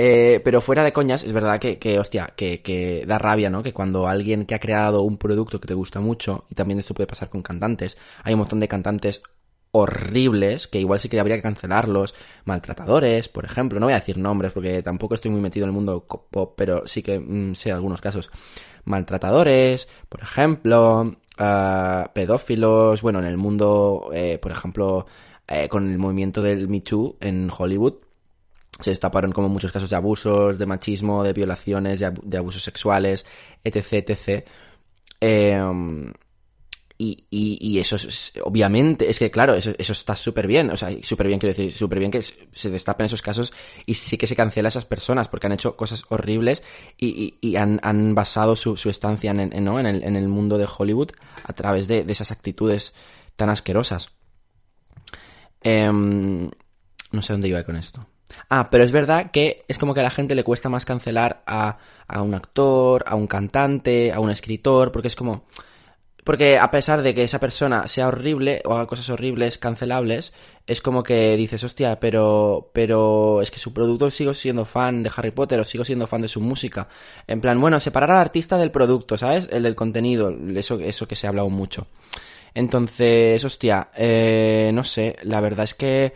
[0.00, 3.64] eh, pero fuera de coñas, es verdad que, que hostia, que, que, da rabia, ¿no?
[3.64, 6.94] Que cuando alguien que ha creado un producto que te gusta mucho, y también esto
[6.94, 9.22] puede pasar con cantantes, hay un montón de cantantes
[9.72, 14.18] horribles, que igual sí que habría que cancelarlos, maltratadores, por ejemplo, no voy a decir
[14.18, 17.72] nombres porque tampoco estoy muy metido en el mundo pop, pero sí que mm, sé
[17.72, 18.30] algunos casos.
[18.84, 21.16] Maltratadores, por ejemplo,
[22.14, 25.06] pedófilos, bueno, en el mundo, eh, por ejemplo,
[25.46, 27.94] eh, con el movimiento del Me Too en Hollywood,
[28.80, 33.26] se destaparon como muchos casos de abusos, de machismo, de violaciones, de, abusos sexuales,
[33.64, 34.44] etc, etc.
[35.20, 36.12] Em,
[37.00, 40.90] y, y, eso es, obviamente, es que claro, eso, eso está súper bien, o sea,
[41.02, 43.52] súper bien, quiero decir, súper bien que se destapen esos casos
[43.86, 46.60] y sí que se cancela a esas personas porque han hecho cosas horribles
[46.96, 49.78] y, y han, han, basado su, su estancia en, en, ¿no?
[49.78, 51.12] en, el, en el mundo de Hollywood
[51.44, 52.94] a través de, de esas actitudes
[53.36, 54.10] tan asquerosas.
[55.60, 56.50] Em,
[57.12, 58.06] no sé dónde iba con esto.
[58.50, 61.42] Ah, pero es verdad que es como que a la gente le cuesta más cancelar
[61.46, 65.44] a, a un actor, a un cantante, a un escritor, porque es como
[66.28, 70.34] porque a pesar de que esa persona sea horrible o haga cosas horribles, cancelables,
[70.66, 75.10] es como que dices, hostia, pero, pero es que su producto sigo siendo fan de
[75.16, 76.86] Harry Potter o sigo siendo fan de su música.
[77.26, 79.48] En plan, bueno, separar al artista del producto, ¿sabes?
[79.50, 81.86] El del contenido, eso, eso que se ha hablado mucho.
[82.52, 86.12] Entonces, hostia, eh, no sé, la verdad es que...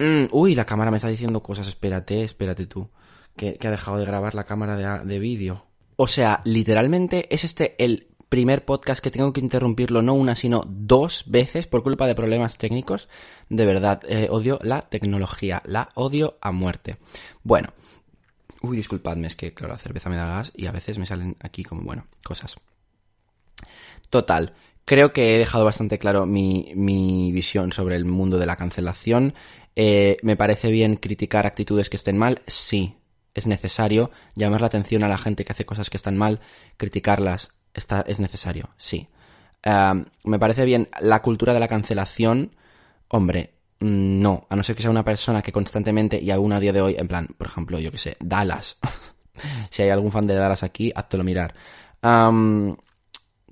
[0.00, 2.88] Mm, uy, la cámara me está diciendo cosas, espérate, espérate tú,
[3.36, 5.66] que, que ha dejado de grabar la cámara de, de vídeo.
[5.96, 10.64] O sea, literalmente es este el primer podcast que tengo que interrumpirlo no una, sino
[10.66, 13.08] dos veces por culpa de problemas técnicos.
[13.50, 16.96] De verdad, eh, odio la tecnología, la odio a muerte.
[17.42, 17.68] Bueno,
[18.62, 21.36] uy, disculpadme, es que claro, la cerveza me da gas y a veces me salen
[21.40, 22.56] aquí como, bueno, cosas.
[24.08, 24.54] Total,
[24.86, 29.34] creo que he dejado bastante claro mi, mi visión sobre el mundo de la cancelación.
[29.76, 32.42] Eh, ¿Me parece bien criticar actitudes que estén mal?
[32.46, 32.96] Sí,
[33.34, 36.40] es necesario llamar la atención a la gente que hace cosas que están mal,
[36.76, 39.08] criticarlas, Está, es necesario, sí.
[40.24, 42.56] me parece bien la cultura de la cancelación.
[43.08, 46.60] Hombre, mm, no, a no ser que sea una persona que constantemente, y aún a
[46.60, 48.78] día de hoy, en plan, por ejemplo, yo que sé, Dallas.
[49.70, 51.54] si hay algún fan de Dallas aquí, háztelo mirar.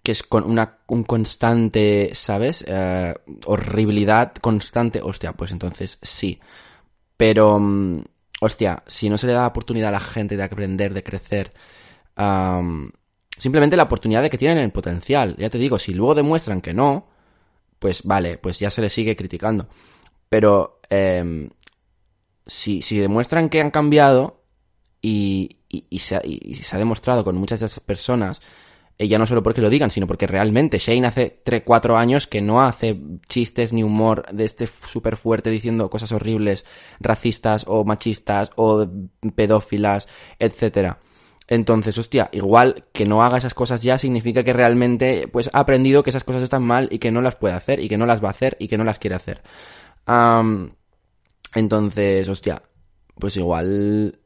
[0.08, 2.64] Que es con una, un constante, ¿sabes?
[2.66, 3.12] Uh,
[3.44, 5.02] horribilidad constante.
[5.02, 6.40] Hostia, pues entonces sí.
[7.14, 8.04] Pero, mm,
[8.40, 11.52] hostia, si no se le da oportunidad a la gente de aprender, de crecer,
[13.36, 15.36] Simplemente la oportunidad de que tienen el potencial.
[15.36, 17.06] Ya te digo, si luego demuestran que no,
[17.78, 19.68] pues vale, pues ya se les sigue criticando.
[20.30, 21.50] Pero eh,
[22.46, 24.42] si, si demuestran que han cambiado
[25.02, 28.40] y, y, se, y, se, ha demostrado con muchas de esas personas
[29.06, 32.40] ya no solo porque lo digan, sino porque realmente Shane hace 3, 4 años que
[32.40, 36.64] no hace chistes ni humor de este súper fuerte diciendo cosas horribles,
[36.98, 38.88] racistas o machistas o
[39.36, 40.08] pedófilas,
[40.40, 40.98] etcétera.
[41.46, 46.02] Entonces, hostia, igual que no haga esas cosas ya significa que realmente pues ha aprendido
[46.02, 48.22] que esas cosas están mal y que no las puede hacer y que no las
[48.22, 49.42] va a hacer y que no las quiere hacer.
[51.54, 52.62] entonces, hostia,
[53.18, 54.18] pues igual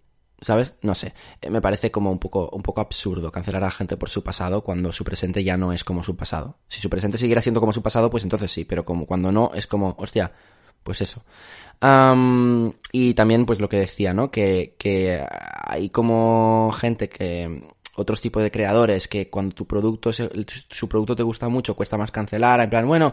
[0.43, 0.75] ¿sabes?
[0.83, 1.15] No sé.
[1.41, 4.63] Eh, me parece como un poco, un poco absurdo cancelar a gente por su pasado
[4.63, 6.59] cuando su presente ya no es como su pasado.
[6.69, 9.53] Si su presente siguiera siendo como su pasado, pues entonces sí, pero como cuando no,
[9.55, 10.33] es como, hostia,
[10.83, 11.25] pues eso.
[12.93, 14.31] y también, pues lo que decía, ¿no?
[14.31, 15.25] Que, que
[15.65, 17.63] hay como gente que
[17.97, 22.11] otros tipos de creadores que cuando tu producto, su producto te gusta mucho, cuesta más
[22.11, 23.13] cancelar, en plan, bueno,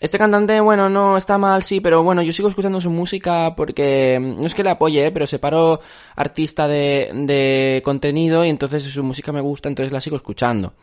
[0.00, 4.18] este cantante, bueno, no está mal, sí, pero bueno, yo sigo escuchando su música porque
[4.20, 5.10] mm, no es que le apoye, ¿eh?
[5.12, 5.80] pero separo
[6.16, 10.74] artista de, de contenido y entonces su música me gusta, entonces la sigo escuchando.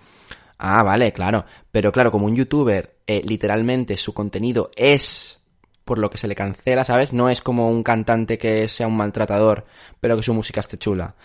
[0.64, 1.44] Ah, vale, claro.
[1.72, 5.40] Pero claro, como un youtuber, eh, literalmente su contenido es
[5.84, 7.14] por lo que se le cancela, ¿sabes?
[7.14, 9.66] No es como un cantante que sea un maltratador,
[10.00, 11.16] pero que su música esté chula.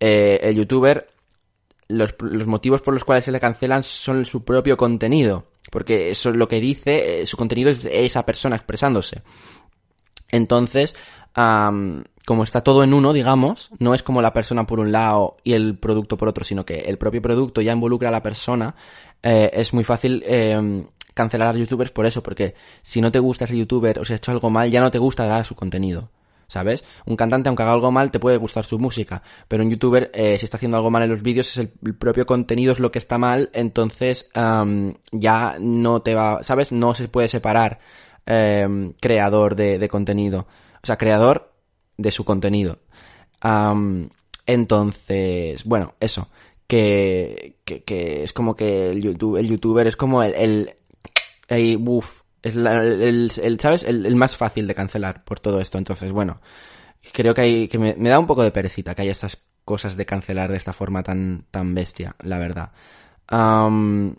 [0.00, 1.06] Eh, el youtuber
[1.88, 5.46] los, los, motivos por los cuales se le cancelan son su propio contenido.
[5.70, 9.22] Porque eso es lo que dice, eh, su contenido es esa persona expresándose.
[10.30, 10.94] Entonces,
[11.34, 15.52] como está todo en uno, digamos, no es como la persona por un lado y
[15.52, 18.74] el producto por otro, sino que el propio producto ya involucra a la persona,
[19.22, 23.44] eh, es muy fácil eh, cancelar a youtubers por eso, porque si no te gusta
[23.44, 26.10] ese youtuber o si ha hecho algo mal, ya no te gusta dar su contenido.
[26.48, 26.84] ¿Sabes?
[27.06, 30.38] Un cantante, aunque haga algo mal, te puede gustar su música, pero un youtuber, eh,
[30.38, 32.98] si está haciendo algo mal en los vídeos, es el, propio contenido es lo que
[32.98, 34.30] está mal, entonces
[35.12, 36.72] ya no te va, ¿sabes?
[36.72, 37.78] No se puede separar
[38.26, 40.46] em, creador de, contenido,
[40.82, 41.52] o sea, creador
[41.96, 42.78] de su contenido.
[44.46, 46.28] entonces, bueno, eso,
[46.66, 50.76] que, que, es como que el, el youtuber es como el, el,
[51.48, 51.78] el
[52.42, 53.82] es el, ¿sabes?
[53.84, 55.78] El, más fácil de cancelar por todo esto.
[55.78, 56.40] Entonces, bueno,
[57.12, 60.06] creo que hay, que me, da un poco de perecita que haya estas cosas de
[60.06, 62.72] cancelar de esta forma tan, tan bestia, la verdad.
[63.30, 64.12] no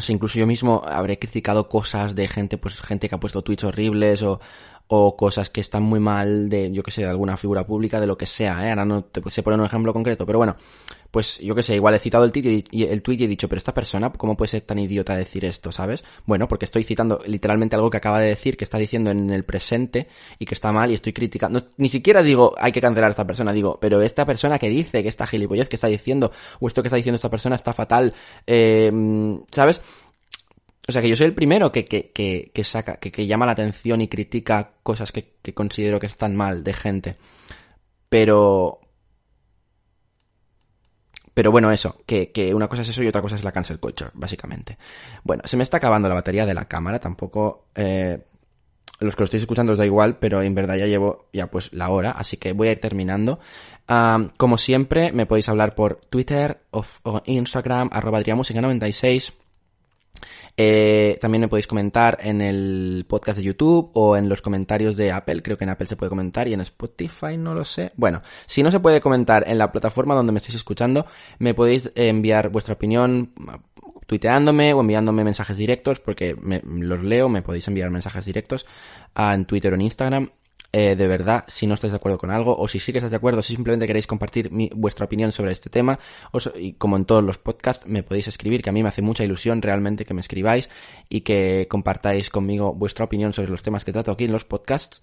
[0.00, 3.64] sé, incluso yo mismo habré criticado cosas de gente, pues gente que ha puesto tweets
[3.64, 4.40] horribles o,
[4.88, 8.06] o cosas que están muy mal de, yo que sé, de alguna figura pública, de
[8.06, 8.70] lo que sea, ¿eh?
[8.70, 10.56] Ahora no te sé poner un ejemplo concreto, pero bueno,
[11.14, 13.48] pues yo que sé, igual he citado el tweet y, el tweet y he dicho,
[13.48, 16.02] pero esta persona, ¿cómo puede ser tan idiota de decir esto, sabes?
[16.26, 19.44] Bueno, porque estoy citando literalmente algo que acaba de decir, que está diciendo en el
[19.44, 20.08] presente
[20.40, 21.68] y que está mal y estoy criticando.
[21.76, 25.04] ni siquiera digo, hay que cancelar a esta persona, digo, pero esta persona que dice
[25.04, 28.12] que está gilipollez, que está diciendo, o esto que está diciendo esta persona está fatal,
[28.44, 28.90] eh,
[29.52, 29.80] ¿sabes?
[30.88, 33.46] O sea que yo soy el primero que, que, que, que saca, que, que, llama
[33.46, 37.16] la atención y critica cosas que, que considero que están mal de gente.
[38.08, 38.80] Pero,
[41.34, 43.80] pero bueno, eso, que, que, una cosa es eso y otra cosa es la cancel
[43.80, 44.78] culture, básicamente.
[45.24, 47.66] Bueno, se me está acabando la batería de la cámara, tampoco...
[47.74, 48.18] Eh,
[49.00, 51.72] los que lo estéis escuchando os da igual, pero en verdad ya llevo ya pues
[51.72, 53.40] la hora, así que voy a ir terminando.
[54.36, 56.84] como siempre, me podéis hablar por Twitter o,
[57.26, 59.32] Instagram, arroba 96
[60.56, 65.10] eh, también me podéis comentar en el podcast de YouTube o en los comentarios de
[65.10, 65.42] Apple.
[65.42, 67.92] Creo que en Apple se puede comentar y en Spotify no lo sé.
[67.96, 71.06] Bueno, si no se puede comentar en la plataforma donde me estéis escuchando,
[71.38, 73.32] me podéis enviar vuestra opinión
[74.06, 78.66] tuiteándome o enviándome mensajes directos porque me, los leo, me podéis enviar mensajes directos
[79.16, 80.30] en Twitter o en Instagram
[80.76, 83.12] eh, de verdad, si no estáis de acuerdo con algo, o si sí que estáis
[83.12, 86.00] de acuerdo, si simplemente queréis compartir vuestra opinión sobre este tema,
[86.56, 89.22] y como en todos los podcasts, me podéis escribir, que a mí me hace mucha
[89.22, 90.68] ilusión realmente que me escribáis
[91.08, 95.00] y que compartáis conmigo vuestra opinión sobre los temas que trato aquí en los podcasts.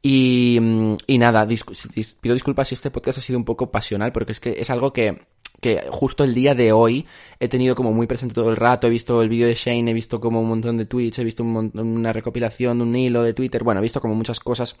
[0.00, 0.58] Y,
[1.06, 4.56] y nada, pido disculpas si este podcast ha sido un poco pasional, porque es que
[4.58, 5.26] es algo que
[5.64, 7.06] que justo el día de hoy
[7.40, 9.94] he tenido como muy presente todo el rato, he visto el vídeo de Shane, he
[9.94, 13.80] visto como un montón de tweets, he visto una recopilación, un hilo de Twitter, bueno,
[13.80, 14.76] he visto como muchas cosas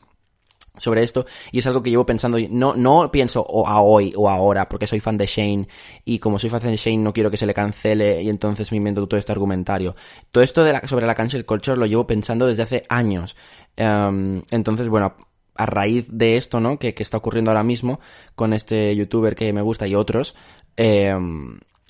[0.76, 4.28] sobre esto y es algo que llevo pensando no no pienso o a hoy o
[4.28, 5.68] ahora porque soy fan de Shane
[6.04, 8.76] y como soy fan de Shane no quiero que se le cancele y entonces me
[8.76, 9.96] invento todo este argumentario.
[10.30, 13.36] Todo esto de la, sobre la cancel culture lo llevo pensando desde hace años.
[13.74, 15.14] Em, entonces bueno
[15.54, 18.00] a raíz de esto no que, que está ocurriendo ahora mismo
[18.34, 20.34] con este youtuber que me gusta y otros
[20.76, 21.14] eh,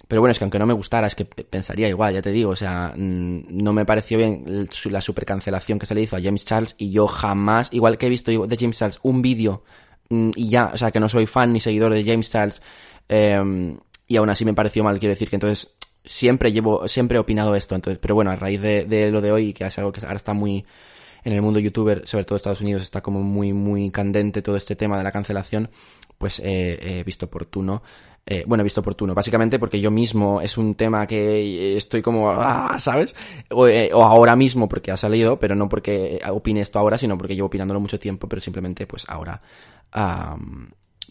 [0.09, 2.51] pero bueno, es que aunque no me gustara, es que pensaría igual, ya te digo,
[2.51, 6.45] o sea, no me pareció bien la super cancelación que se le hizo a James
[6.45, 9.65] Charles y yo jamás, igual que he visto de James Charles un vídeo
[10.11, 12.61] y ya, o sea, que no soy fan ni seguidor de James Charles
[13.09, 13.77] eh,
[14.07, 15.75] y aún así me pareció mal, quiero decir que entonces
[16.05, 19.53] siempre llevo, siempre he opinado esto, entonces, pero bueno, a raíz de, lo de hoy,
[19.55, 20.67] que es algo que ahora está muy,
[21.25, 24.77] en el mundo youtuber, sobre todo Estados Unidos, está como muy, muy candente todo este
[24.77, 25.71] tema de la cancelación,
[26.19, 27.83] pues he visto oportuno
[28.27, 29.15] eh, bueno, he visto oportuno.
[29.15, 33.15] Básicamente porque yo mismo es un tema que estoy como, ah, ¿sabes?
[33.51, 37.19] O, eh, o, ahora mismo porque ha salido, pero no porque opine esto ahora, sino
[37.19, 39.41] porque llevo opinándolo mucho tiempo, pero simplemente pues ahora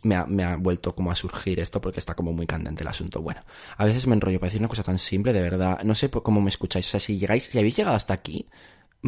[0.03, 2.87] me, ha, me ha vuelto como a surgir esto porque está como muy candente el
[2.87, 3.21] asunto.
[3.21, 3.41] Bueno,
[3.77, 5.81] a veces me enrollo para decir una cosa tan simple, de verdad.
[5.83, 6.87] No sé cómo me escucháis.
[6.87, 8.47] O sea, si llegáis, si habéis llegado hasta aquí,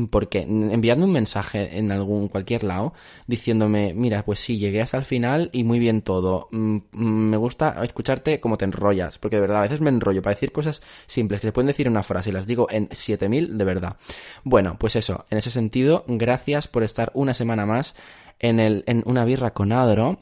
[0.10, 2.94] porque enviando un mensaje en algún cualquier lado
[3.28, 7.38] diciéndome mira pues sí llegué hasta el final y muy bien todo mm, mm, me
[7.38, 10.82] gusta escucharte como te enrollas porque de verdad a veces me enrollo para decir cosas
[11.06, 13.96] simples que se pueden decir en una frase y las digo en 7000 de verdad
[14.44, 17.96] bueno pues eso en ese sentido gracias por estar una semana más
[18.40, 20.20] en el en una birra con Adro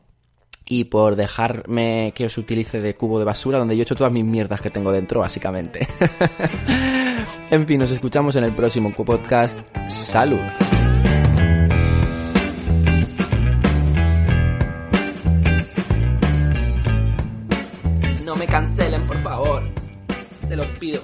[0.66, 4.14] y por dejarme que os utilice de cubo de basura donde yo he hecho todas
[4.14, 5.88] mis mierdas que tengo dentro, básicamente.
[7.50, 9.60] en fin, nos escuchamos en el próximo podcast.
[9.88, 10.40] Salud.
[18.26, 19.64] No me cancelen, por favor.
[20.48, 21.02] Se los pido.